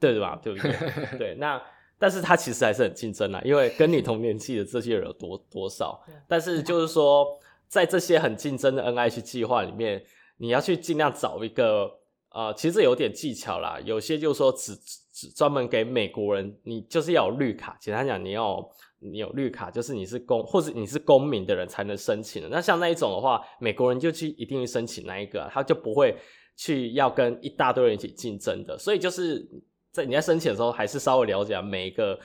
[0.00, 0.40] 对对吧？
[0.42, 0.72] 对不对？
[1.18, 1.60] 对，那
[1.98, 6.00] 但是他其实还是很竞争啦，因为跟你同年纪的这些人有多多少？
[6.28, 7.26] 但是就是说，
[7.66, 10.00] 在这些很竞争的 NIH 计划里面，
[10.38, 11.90] 你要去尽量找一个
[12.30, 13.78] 呃，其实有点技巧啦。
[13.84, 14.74] 有些就是说只
[15.12, 17.76] 只专门给美国人，你就是要有绿卡。
[17.78, 18.66] 简单讲，你要
[19.00, 22.48] 你有绿卡，就是你是公或者你是公民的人才能申请的。
[22.48, 26.16] 那像那一种的话，美国人就去一定会申请那一个，他就不会
[26.56, 28.78] 去要跟一大堆人一起竞争的。
[28.78, 29.46] 所以就是。
[29.90, 32.16] 在你在申请的时候，还是稍微了解每一个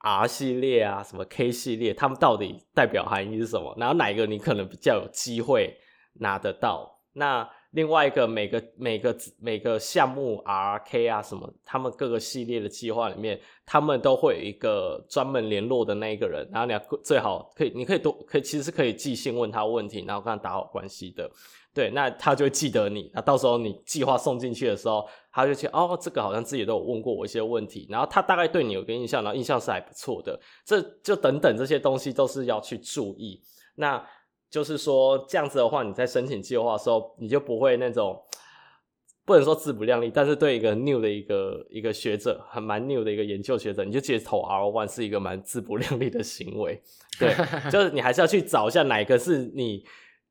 [0.00, 3.74] R 系列啊，什么 K 系列，他们到底代表含义是什么？
[3.78, 5.74] 然后哪一个你可能比较有机会
[6.20, 6.97] 拿得到？
[7.12, 21.30] 那另外一个每个每个每个项目 R、K 啊什么，他们各个系列的计划里面，他们都会有一个专门联络的那一个人，然后你要最好可以，你可以多可以其实是可以寄信问他问题，然后跟他打好关系的。
[21.74, 23.10] 对，那他就会记得你。
[23.14, 30.40] 那到时候你计划送进去的时候，他就去哦，这个好像自己都有问过我一些问题，然后他大概对你有个印象，然后印象是还不错的。
[30.64, 33.40] 这就等等这些东西都是要去注意。
[33.76, 34.04] 那
[34.50, 38.22] 就是说这样子的话，你在申请计划的时候，你就不会那种
[39.24, 46.82] 不能说自不量力，但是对一个 new 的一个一个学者，很蛮 new 的一个研究学者，你就觉得投 R one 是一个蛮自不量力的行为。
[47.18, 47.34] 对，
[47.70, 49.84] 就是你还是要去找一下哪个是你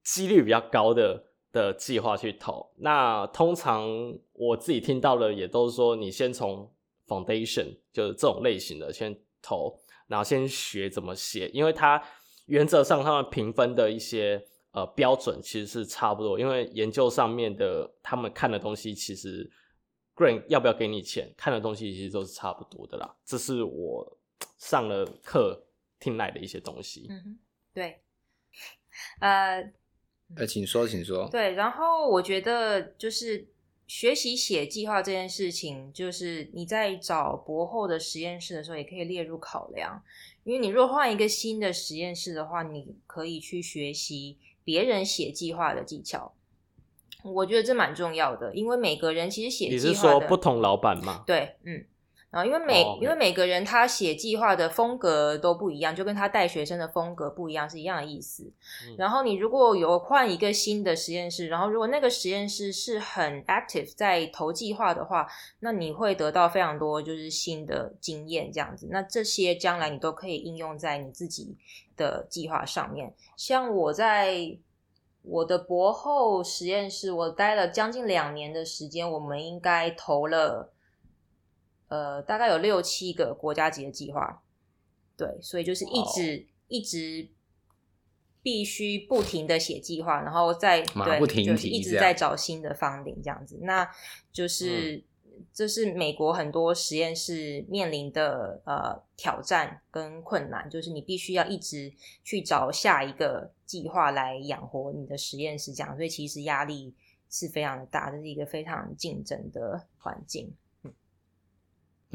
[0.03, 1.25] 几率比较高的。
[1.53, 3.89] 的计划去投，那通常
[4.33, 6.69] 我自己听到的也都是说，你先从
[7.07, 9.73] foundation 就是这种类型的先投，
[10.07, 12.03] 然后先学怎么写，因为它
[12.47, 19.49] 原则上他们评分的一些呃标准其实是差不多，因为研究上面的他们看的东西其实
[20.15, 23.15] Grant 要不要给你钱，看的东西其实都是差不多的啦。
[23.23, 24.17] 这是我
[24.57, 25.63] 上了课
[25.99, 27.07] 听来的一些东西。
[27.09, 27.37] 嗯，
[27.73, 28.01] 对，
[29.19, 29.71] 呃，
[30.35, 31.29] 呃，请说，请说。
[31.29, 33.47] 对，然后我觉得就是
[33.87, 40.01] 学习写计划这件事情，就是你在找博后的实验室的时候，也可以列入考量。
[40.47, 46.33] 因为你若换一个新的实验室的话，你可以去学习别人写计划的技巧。
[47.21, 51.25] 我觉得这蛮重要的，因为每个人其实写计划的，你是说不同老板吗？
[51.27, 51.83] 对，嗯。
[52.29, 53.01] 然后因为每、oh.
[53.01, 58.43] 因为每个人他写计划的风格都不一样，就跟他带学生的风格不一样是一样的意思。
[58.85, 65.25] 嗯、然后你如果有换一个新的实验室，然后如果那个实验室是很 active 在投计划的话，
[65.61, 68.89] 那你会得到非常多就是新的经验这样子。
[68.91, 71.55] 那这些将来你都可以应用在你自己
[71.95, 73.13] 的计划上面。
[73.37, 74.57] 像我在
[75.21, 80.73] 我的博后实验室，我待了将近两年的时间，我们应该投了。
[81.87, 84.43] 呃，大概有六七个国家级的计划，
[85.15, 86.45] 对，所以就是一直、oh.
[86.67, 87.29] 一直
[88.41, 93.57] 必须不停的写计划，然后再对，就是一直在找新的 funding 这样子。
[93.61, 93.89] 那
[94.31, 101.91] 就是、嗯、这是美国很多实验室面临的呃挑战跟困难，就是你必须要一直
[102.23, 106.93] 去找下一个计划来养活你的实验室，这样，所以其实压力
[107.29, 110.53] 是非常的大，这是一个非常竞争的环境。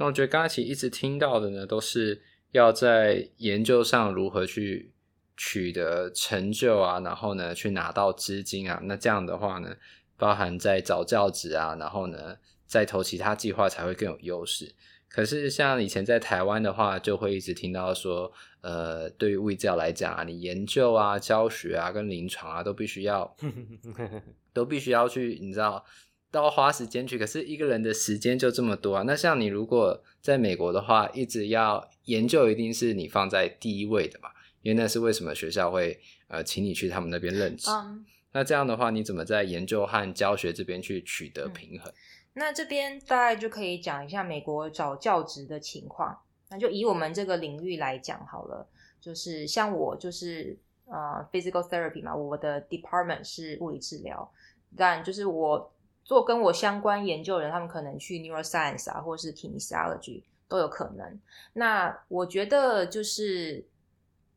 [0.03, 4.91] 那我觉得刚才其实一直听到的呢，都是要在研究上如何去
[5.37, 8.81] 取得成就啊，然后呢去拿到资金啊。
[8.83, 9.77] 那这样的话呢，
[10.17, 12.37] 包含在找教职啊，然后呢
[12.67, 14.75] 再投其他计划才会更有优势。
[15.09, 23.37] 可是像以前在台湾的话，就会一直听到说，呃，对于物理治疗来讲啊，你研究啊、教学啊、跟临床啊，都必须要，
[24.53, 25.85] 都必须要去，你知道。
[26.33, 29.03] 都要花时间去，可是一个人的时间就这么多啊。
[29.07, 34.31] 那像你如果在美国的话，一直要研究，一定是你放在第一位的嘛，
[34.62, 37.71] 因为那是为什么学校会呃请你去他们那边任职。
[37.71, 37.99] Um,
[38.33, 41.92] 那这样的话，你怎么在研究和教学这边去取得平衡？
[41.92, 41.95] 嗯、
[42.33, 46.18] 那这边大概就可以讲一下美国找教职的情况。
[46.49, 48.66] 那就以我们这个领域来讲好了，
[48.99, 54.33] 就是像我就是呃 physical therapy 嘛，我的 department 是物理治疗，
[54.75, 55.71] 但就是我。
[56.05, 61.21] 做跟我相关研究的人，他们可能去 neuroscience 啊，或是 kinesiology 都有可能。
[61.53, 63.65] 那我觉得就是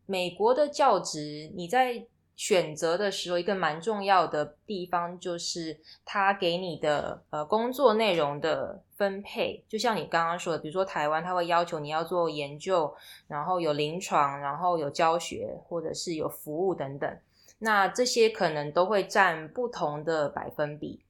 [0.06, 9.63] 美国的教职，你在选择的时候，一个蛮重要的地方就是他给你的呃工作内容的分配。
[9.69, 12.93] 就像你刚刚说的，比如说台湾，他会要求你要做研究，
[13.28, 17.17] 然后有临床，然后有教学，或者是有服务等等。
[17.60, 21.04] 那这些可能都会占不同的百分比。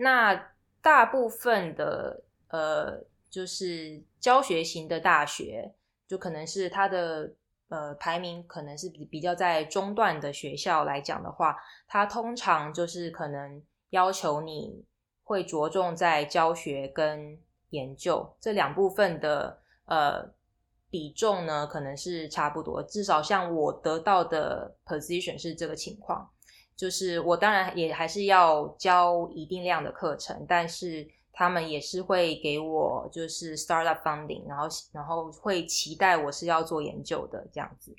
[0.00, 5.74] 那大部分的呃，就是教学型的大学，
[6.06, 7.34] 就可能是它的
[7.68, 11.56] 呃排名可能是比比较在中段的学校来讲的话，
[11.88, 14.84] 它通常就是可能要求你
[15.24, 17.36] 会着重在教学跟
[17.70, 20.30] 研究这两部分的呃
[20.88, 22.80] 比重呢，可能是差不多。
[22.84, 26.30] 至少像我得到的 position 是这个情况。
[26.78, 37.92] 就是我当然也还是要教一定量的课程，但是他们也是会给我就是 startup funding，然后然后会期待我是要做研究的这样子。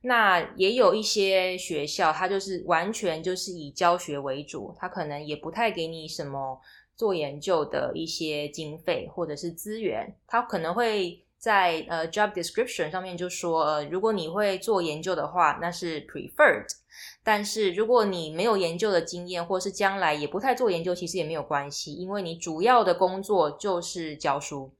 [0.00, 6.60] 那也有一些学校，它就是完全就是以教学为主，它可能也不太给你什么
[6.96, 16.66] 做研究的一些经费或者是资源，它可能会在呃 job description 上面就说，呃，如果你会做研究的话，那是 preferred。
[17.24, 24.72] 但是如果你没有研究的经验，或是将来也不太做研究，其实也没有关系，因为你主要的工作就是教书，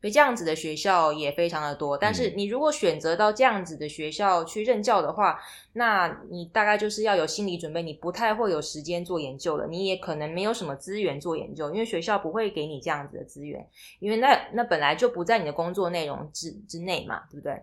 [0.00, 1.96] 所以这样子的学校也非常的多。
[1.96, 5.38] 但是你如果选择到这样子的学校去任教的话，
[5.74, 13.64] 那你大概就是要有心理准备，你不太会有时间做研究了，你也可能没有什么资源做研究，因为学校不会给你这样子的资源，
[14.00, 17.62] 因为那那本来就不在你的工作内容之之内嘛，对不对？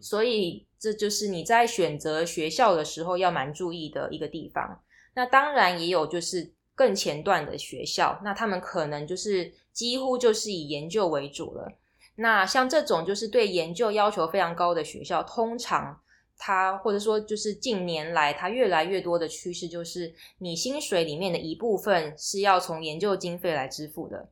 [0.00, 4.82] 所以这就是你在选择学校的时候要蛮注意的一个地方。
[5.14, 11.70] 那当然也有就是更前段的学校，那他们可能就是几乎就是以研究为主了。
[12.16, 16.00] 那像这种就是对研究要求非常高的学校，通常
[16.36, 24.28] 它或者说就是近年来它越来越多的趋势就是，你薪水里面的一部分是要从研究经费来支付的。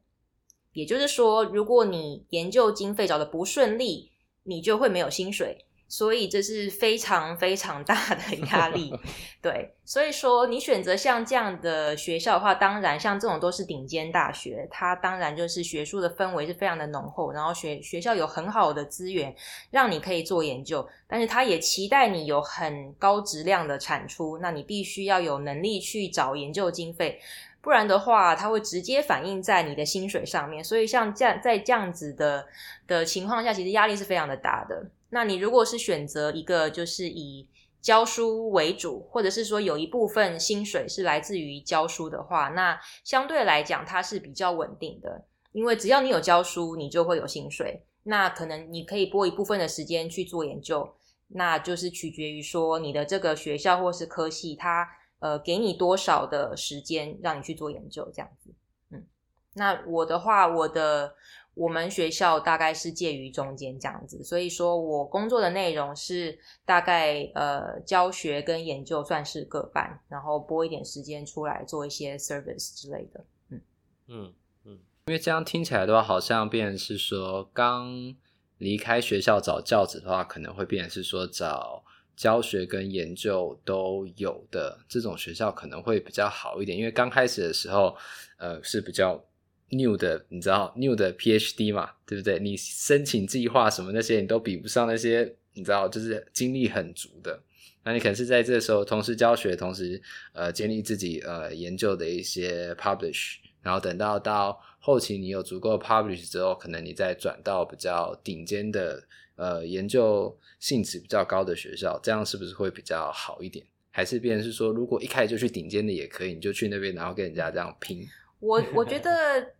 [0.73, 4.13] 也就是说，如果你研究经费找的不顺利，
[4.45, 8.93] 你就会没有薪水，所以这是非常非常大的 压力，
[9.41, 19.35] 对，所以说你选择像这样的学校的话，当然像这种都是顶尖大学，它当然就是学术的氛围是非常的浓厚，然后学学校有很好的资源
[19.71, 27.19] 让你可以做研究，但是它也期待你有很高质量的产出，那你必须要有能力去找研究经费，
[27.61, 32.47] 不然的话，它会直接反映在你的薪水上面，所以像这样在这样子的
[32.87, 34.91] 的情况下，其实压力是非常的大的。
[35.11, 37.47] 那你如果是选择一个就是以
[37.81, 47.83] 教书为主，或者是说有一部分薪水是来自于教书的话，那相对来讲它是比较稳定的，因为只要你有教书，你就会有薪水。
[48.05, 50.95] 那可能你可以拨一部分的时间去做研究，
[51.29, 54.89] 那就是取决于说你的这个学校或是科系，它
[55.19, 58.55] 呃给你多少的时间让你去做研究这样子。
[58.91, 59.07] 嗯，
[59.55, 61.15] 那我的话，我的。
[61.55, 73.25] 我们学校大概是介于中间这样子，所以说我工作的内容是大概呃教学跟研究算是各半，然后拨一点时间出来做一些 service 之类的。
[73.49, 73.61] 嗯
[74.07, 74.35] 嗯
[74.67, 74.73] 嗯，
[75.07, 78.15] 因为这样听起来的话，好像变成是说刚
[78.59, 81.83] 离开学校找教职的话，可能会变成是说找
[82.19, 87.97] 教学跟研究都有的这种学校可能会比较好一点，因为刚开始的时候
[88.37, 89.25] 呃是比较。
[89.71, 92.39] new 的，你知道 new 的 PhD 嘛，对不对？
[92.39, 97.39] 你申请计划什么那些，你都比不上那些，你知道，就是精力很足的。
[97.85, 100.01] 那你可能是在这时候同时教学，同时
[100.33, 109.07] 呃建立自己呃研究的一些 publish，然后等到到后期你有足够 publish 之后，可能你再转到比较顶尖的
[109.39, 113.65] 呃研究性质比较高的学校，这样是不是会比较好一点？
[113.91, 118.07] 还是变是说，如果一开始就去顶尖的也可以，你就去那边，然后跟人家这样拼？
[118.39, 119.11] 我我觉得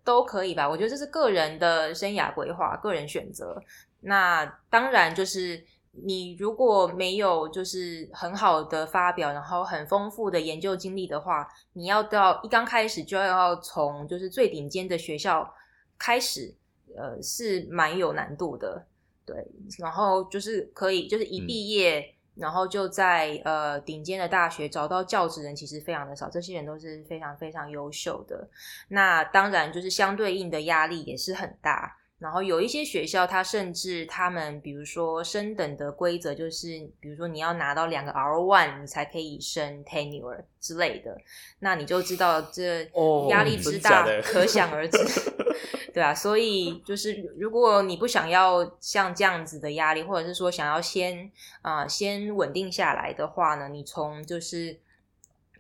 [0.05, 3.61] 都可以吧，我觉得这是个人的生涯规划，个人选择。
[4.03, 5.61] 那当然就是
[5.91, 15.53] 你如果没有就是很好的发表，然后很丰富的研究经历的话，你要到一刚开始就要从就是最顶尖的学校
[15.99, 16.55] 开始，
[16.97, 18.87] 呃，是蛮有难度的。
[19.35, 19.47] 对，
[19.79, 22.01] 然后就是可以就是一毕业。
[22.01, 28.49] 嗯然后就在呃顶尖的大学找到教职人其实非常的少，这些人都是非常非常优秀的。
[28.87, 31.98] 那当然就是相对应的压力也是很大。
[32.19, 41.17] 然后有一些学校，它甚至他们比如说升等的规则就是，比如说你要拿到两个 R one 你才可以升 tenure 之类的。
[41.61, 42.83] 那你就知道这
[43.29, 44.99] 压力之大，可想而知。
[45.95, 51.31] 对啊，所以就是如果你不想要像这样子的压力，或者是说想要先
[51.63, 54.79] 啊、呃、先稳定下来的话呢，你从就是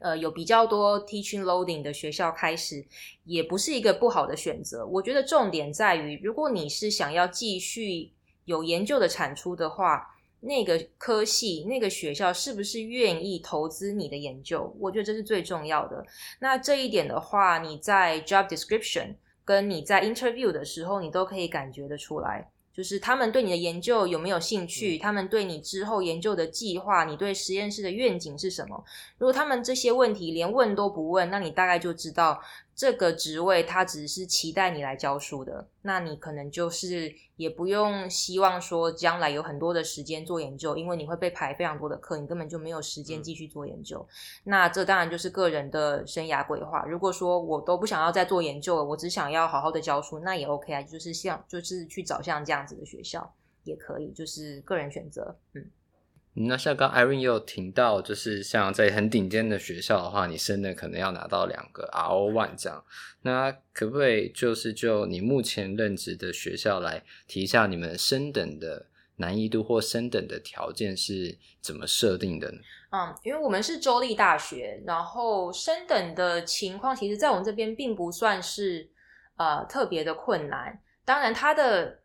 [0.01, 2.84] 呃有比较多 teaching loading 的学校开始，
[3.24, 4.86] 也不是一个不好的选择。
[4.86, 8.11] 我觉得重点在于，如果你是想要继续
[8.44, 10.07] 有研究的产出的话，
[10.40, 14.74] 那个科系那个学校是不是愿意投资你的研究？
[14.78, 16.05] 我觉得这是最重要的。
[16.40, 19.14] 那这一点的话，你在 job description。
[19.44, 22.46] 跟你在 interview 的时候，你都可以感觉得出来，
[22.79, 28.85] 就是他们对你的研究有没有兴趣，他们对你之后研究的计划，你对实验室的愿景是什么？
[29.18, 32.41] 如果他们这些问题连问都不问，那你大概就知道。
[32.79, 43.99] 这个职位他只是期待你来教书的，那你可能就是也不用希望说将来有很多的时间做研究，因为你会被排非常多的课，你根本就没有时间继续做研究。
[43.99, 44.14] 嗯。
[44.45, 46.85] 那这当然就是个人的生涯规划。
[46.85, 53.29] 如果说我都不想要再做研究了，我只想要好好的教书，那也 OK 啊，就是像就是去找像这样子的学校
[53.64, 55.68] 也可以，就是个人选择，嗯。
[56.47, 62.84] 那像刚 Irene 也有提到，就是像在很顶尖的学校的话，你升的可能要拿到两个 RO one 这样。
[63.22, 68.86] 那可不可以就是就你目前任职的学校来提一下你们升等的
[69.16, 72.59] 难易度或升等的条件是怎么设定的呢？
[72.91, 78.89] 嗯，因为我们是州立大学，然后升等的情况，其实在我们这边并不算是
[79.36, 80.80] 呃特别的困难。
[81.05, 81.99] 当然，它的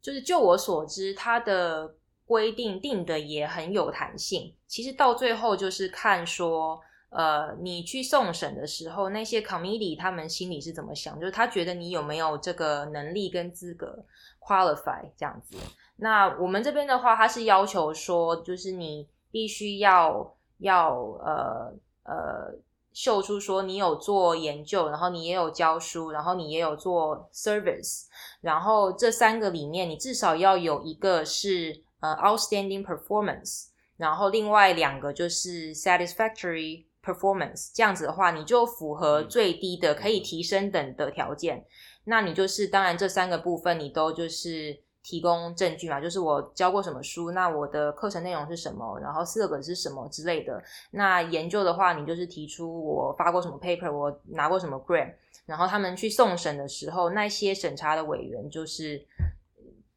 [0.00, 1.94] 就是就我所知，它的。
[2.26, 14.02] 规定定的也很有弹性，其实到最后就是看说，呃，你去送审的时候，那些 committee 他们心里是怎么想，就是他觉得你有没有这个能力跟资格
[14.40, 15.56] qualify 这样子。
[15.96, 22.54] 那我们这边的话，他是要求说，就是你必须要要呃呃
[22.94, 28.06] 秀出说你有做研究，然后你也有教书，然后你也有做 service，
[28.40, 31.84] 然后这三个里面你至少要有一个是。
[32.04, 41.64] 呃，outstanding performance，然后另外两个就是 satisfactory performance，这样子的话，你就符合最低的可以提升等的条件。
[42.04, 50.62] 那你就是当然这三个部分你都就是提供证据嘛，就是我教过什么书，那我的课程内容是什么，然后四个是什么之类的。
[50.90, 55.14] 那研究的话，你就是提出我发过什么 paper，我拿过什么 grant，
[55.46, 59.06] 然后他们去送审的时候，那些审查的委员就是。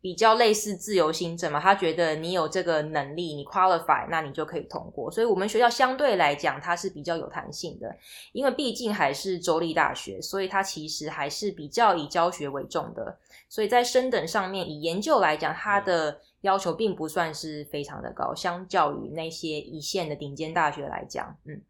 [0.07, 5.11] 比较类似自由心证嘛，他觉得你有这个能力，你 qualify，那你就可以通过。
[5.11, 7.93] 所以，我们学校相对来讲，它是比较有弹性的，
[8.31, 13.17] 因为毕竟还是州立大学，所以它其实还是比较以教学为重的。
[13.49, 21.61] 所以在升等上面，以研究来讲，它的要求并不算是非常的高，相较于那些一线的顶尖大学来讲，嗯。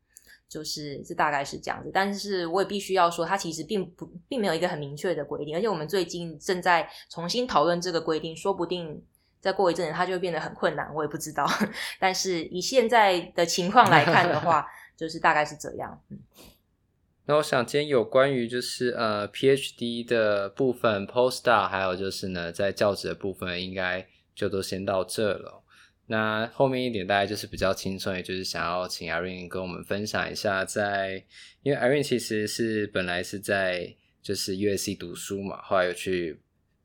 [0.49, 9.03] 就是这大概是这样子，但是我也必须要说，它其实并不并没有一个很明确的规定，而且我们最近正在重新讨论这个规定，说不定
[9.41, 11.45] 再过一阵子它就会变得很困难，我也不知道。
[11.99, 16.01] 但是以现在的情况来看的话， 就是大概是这样。
[16.09, 16.17] 嗯，
[17.25, 25.61] 那我想今天有关于就是呃 PhD 的部分，Postdoc，还有就是呢在教职的部分，应该就都先到这了。
[26.09, 31.25] 那后面一点大概就是比较轻松，也就是想要请 Irene 跟我们分享一下在，在
[31.63, 36.39] 因为 Irene 其实是本来是在就是 USC 读书嘛，后来又去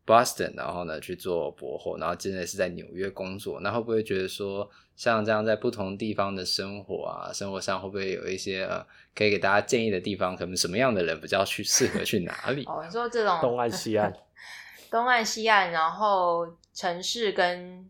[0.05, 3.61] Boston，然后呢去做博后，然后现在是在纽约工作。
[3.61, 10.37] 那会不会觉得说像这样在不同地方的生活啊，生活上会不会有一些呃可以给大家建议的地方？
[10.37, 12.65] 可能什么样的人比较去适合去哪里？
[12.67, 14.13] 哦，你说这种东岸西岸，
[14.91, 17.89] 东岸西岸，然后城市跟。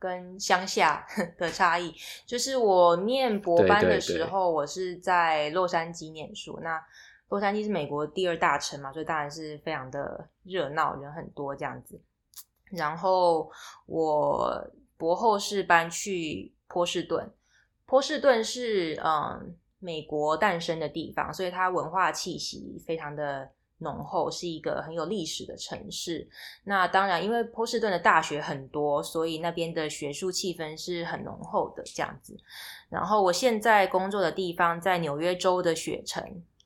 [0.00, 1.06] 跟乡下
[1.38, 1.94] 的差异，
[2.26, 6.58] 就是我念博班的时候，我是在洛杉矶念书。
[6.62, 6.82] 那
[7.28, 12.00] 洛杉矶是美国第二大城嘛，所以当然是非常的热闹，人很多这样子。
[12.70, 13.48] 然后
[13.84, 17.30] 我博后是搬去波士顿，
[17.84, 23.50] 波士顿是嗯美国诞生的地方，所以它文化气息非常的。
[23.80, 26.26] 浓厚，是一个很有历史的城市。
[26.64, 32.38] 那当然，因为波士顿的大学很多，所以那边的学术气氛是很浓厚的这样子。
[32.88, 36.22] 然后我现在工作的地方在纽约州的雪城，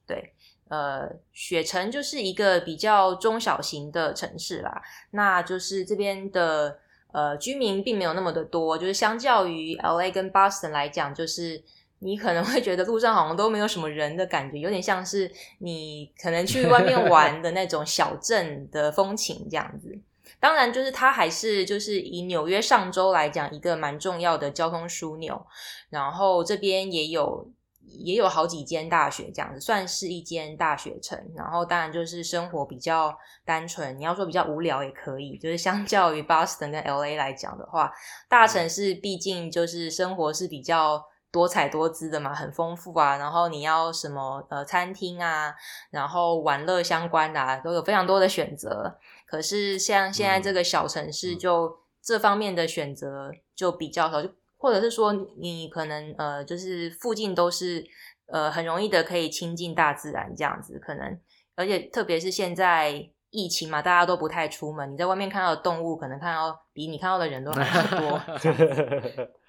[0.06, 0.32] 对，
[0.68, 4.82] 呃，雪城就是一个比较中小型的城市啦。
[5.10, 6.78] 那就是这边的
[7.12, 11.62] 呃居民并没有那么的多，就是相较于 LA 跟 Boston 来讲，就是。
[12.04, 15.30] 你可能会觉得路上好像都没有什么人的感觉，有点像是
[15.60, 19.98] 你可能去外面玩的那种小镇的风情这样子。
[20.38, 25.46] 当然，就是它还是就是以纽约上周来讲一个蛮重要的交通枢纽，
[25.88, 27.48] 然后这边也有
[27.86, 31.18] 也有好几间大学这样子，算是一间大学城。
[31.34, 37.90] 然后当然就是生活比较单纯，你要说比较无聊也可以，就是相较于 Boston 跟 LA 来讲的话，
[38.28, 41.02] 大城市毕竟就是生活是比较。
[41.34, 43.16] 多彩多姿的嘛，很丰富啊。
[43.16, 45.52] 然后你要什么呃餐厅啊，
[45.90, 48.96] 然后玩乐相关的啊，都有非常多的选择。
[49.26, 57.84] 可是像现在这个小城市，就这方面的选择就比较少，就或者是说你可能呃就是附近都是
[58.26, 61.18] 呃很容易的可以亲近大自然这样子，可能
[61.56, 68.20] 而且特别是现在疫情嘛，大家都不太出门，你在外面看到的动物，可能看到比你看到的人都还多。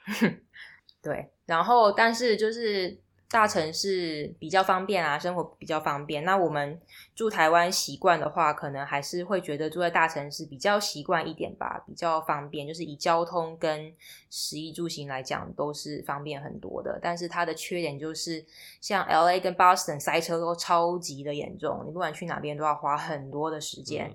[1.02, 6.24] 对，然后但是就是大城市比较方便啊，生活比较方便。
[6.24, 6.80] 那我们
[7.16, 12.68] 住台湾习惯的话，可能还是会觉得住在大城市比较习惯一点吧，比较方便。
[12.68, 13.92] 就是以交通跟
[14.30, 17.00] 食衣住行来讲，都是方便很多的。
[17.02, 18.46] 但是它的缺点就是，
[18.80, 24.14] 像 LA 跟 Boston 塞车都超级的严重，你不管去哪边都要花很多的时间。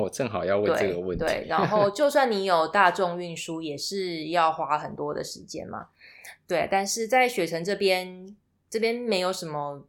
[0.00, 1.24] 我正好要问这个问题。
[1.24, 5.88] 对，对，然后就算你有大众运输，也是要花很多的时间嘛。
[6.46, 8.36] 对，但是在雪城这边，
[8.68, 9.86] 这边没有什么，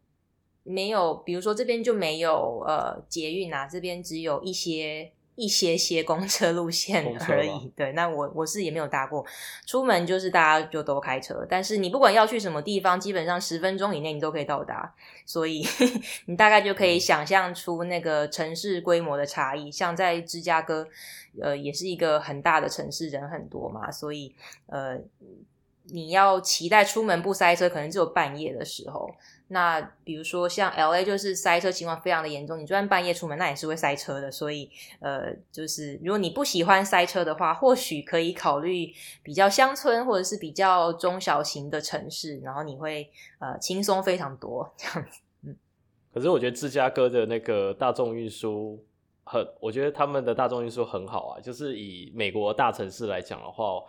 [0.64, 7.72] 没有，比如说这边就没有呃捷运啊，这边只有一些一些些公车路线而已。
[7.76, 9.26] 对，那我我是也没有搭过，
[9.66, 14.94] 出门就是大家就都开车，但是你不管要去什么地方，基本上十分钟以内你都可以到达，
[15.26, 15.66] 所以
[16.28, 19.72] 你大概就可以想象出那个城市规模的差异。
[19.72, 20.88] 像在芝加哥，
[21.42, 24.36] 呃，也是一个很大的城市，人很多嘛，所以
[24.68, 25.00] 呃。
[25.88, 29.14] 你要期待出门不塞车，可能只有半夜的时候。
[29.54, 32.60] 那比如说像 LA，就是塞车情况非常的严重。
[32.60, 34.30] 你就算半夜出门，那也是会塞车的。
[34.30, 38.91] 所以，呃，就是如果你不喜欢塞车的话，或许可以考虑
[39.24, 45.22] 比较乡村或者是比较中小型的城市，然后你会呃轻松非常多这样子。
[45.43, 45.56] 嗯。
[46.14, 48.84] 可是我觉得芝加哥的那个大众运输
[49.24, 51.39] 很，我觉得他们的大众运输很好啊。
[51.39, 53.82] 就是以美国大城市来讲的话。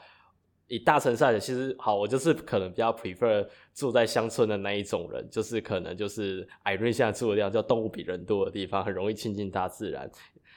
[0.67, 10.11] 以大城市来，其实好，我就是可能比较 prefer 住在乡村的那一种人，就是可能就是 Irene 现在住的地方叫动物比人多的地方，很容易亲近大自然。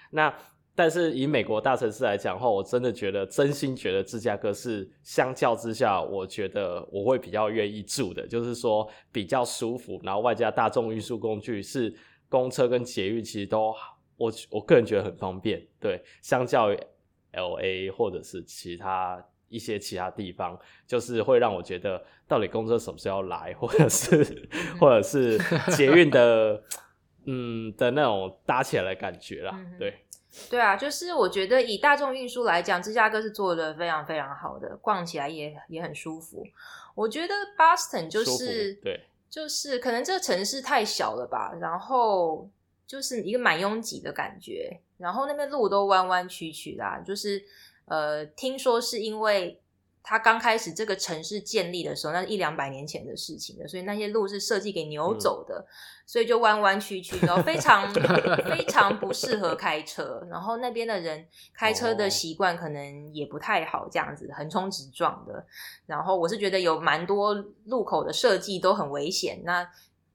[0.09, 0.33] 那
[0.73, 11.93] 但是以美国大城市来讲的话，我真的觉得，真心觉得芝加哥是相较之下，我觉得我会比较愿意住的，就是说比较舒服，然后外加大众运输工具是
[12.29, 13.73] 公车跟捷运，其实都
[14.17, 15.65] 我我个人觉得很方便。
[15.79, 16.79] 对，相较于
[17.33, 25.37] LA 或者是其他一些其他地方，就是会让我觉得到底公车什么时候来，或者是或者是
[25.75, 26.61] 捷运的
[27.25, 29.93] 嗯的那种搭起来的感觉啦，对。
[30.51, 36.45] 对啊，就是我觉得以大众运输来讲，芝加哥是做的非常非常好的，逛起来也也很舒服。
[36.93, 38.99] 我觉得 Boston 就是对，
[39.31, 42.47] 就是可能这个城市太小了吧，然后
[42.85, 47.43] 就是一个蛮拥挤的感觉，然后那边路都弯弯曲曲的啊，就是
[47.87, 49.59] 呃，听说是因为。
[50.09, 55.67] 他刚开始这个城市建立的时候，那是一两百年前的事情了，所以那些路是设计给牛走的，嗯、
[56.05, 57.93] 所以就弯弯曲曲，然后非常
[58.49, 60.25] 非常不适合开车。
[60.31, 65.45] 然后那边的人开车的习惯可能也不太好，这样子横冲直撞的。
[65.85, 67.33] 然后我是觉得有蛮多
[67.65, 69.41] 路口的设计都很危险。
[69.43, 69.69] 那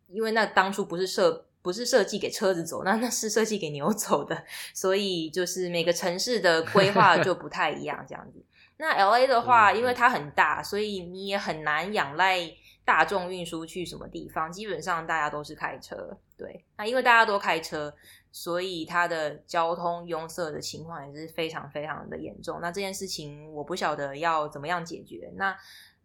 [0.08, 4.44] 因为那当初不是设不是设计给车子走，那那是设计给牛 走的，
[4.74, 8.44] 所以就是每个城市的规划就不太一样，这样子。
[8.78, 12.40] 那 LA 的话，因为它很大，所以你也很难仰赖
[12.84, 14.50] 大众运输去什么地方。
[14.50, 16.64] 基本上大家都是开车，对。
[16.76, 17.94] 那因为大家都开车，
[18.32, 22.58] 所以它的交通拥塞的情况也是非常非常的严重。
[22.62, 25.30] 那这件事情我不晓得要怎么样解决。
[25.36, 25.54] 那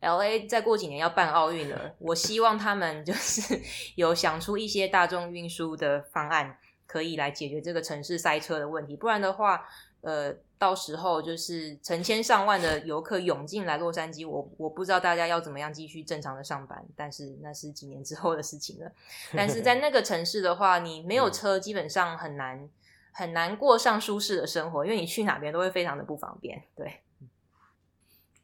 [0.01, 3.59] LA 再过几年要办奥运了，我希望他们就是
[3.95, 6.55] 有想出一些大众运输的方案，
[6.85, 8.95] 可以来解决这个城市塞车的问题。
[8.95, 9.65] 不然的话，
[10.01, 18.91] 呃，到时候就是成千上万的游客涌进来洛杉矶，我我不知道大家要怎么样继续正常的上班，但是那是几年之后的事情了。
[19.35, 22.69] 但是在那个城市的话，你没有车，基本上很难
[23.11, 26.63] 很难过上舒适的生活，因为你去哪边都会非常的不方便。
[26.75, 27.01] 对，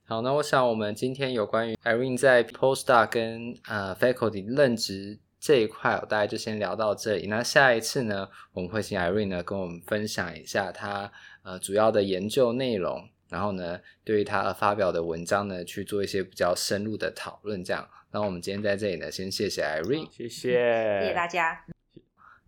[0.05, 5.19] 好，那我想我们今天有关于 Irene 在 Postdoc 跟呃 Faculty 任职。
[5.43, 7.27] 这一块我大概就先聊到这里。
[7.27, 11.11] 那下一次呢，我们会请 Irene 呢跟我们分享一下她
[11.43, 17.61] 呃主要的研究内容，然后呢对于她发表的文章呢去做一些比较深入的讨论。
[17.61, 21.65] 这样，那我们今天在这里呢，先谢谢 Irene，谢谢，谢谢大家。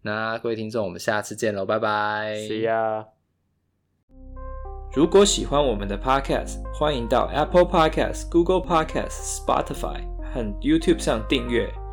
[0.03, 3.07] 那各位听众，我们下次见喽，拜拜，See ya。
[4.93, 10.01] 如果喜欢我们的 Podcast，欢迎到 Apple Podcast、Google Podcast、Spotify
[10.33, 11.69] 和 YouTube 上订阅。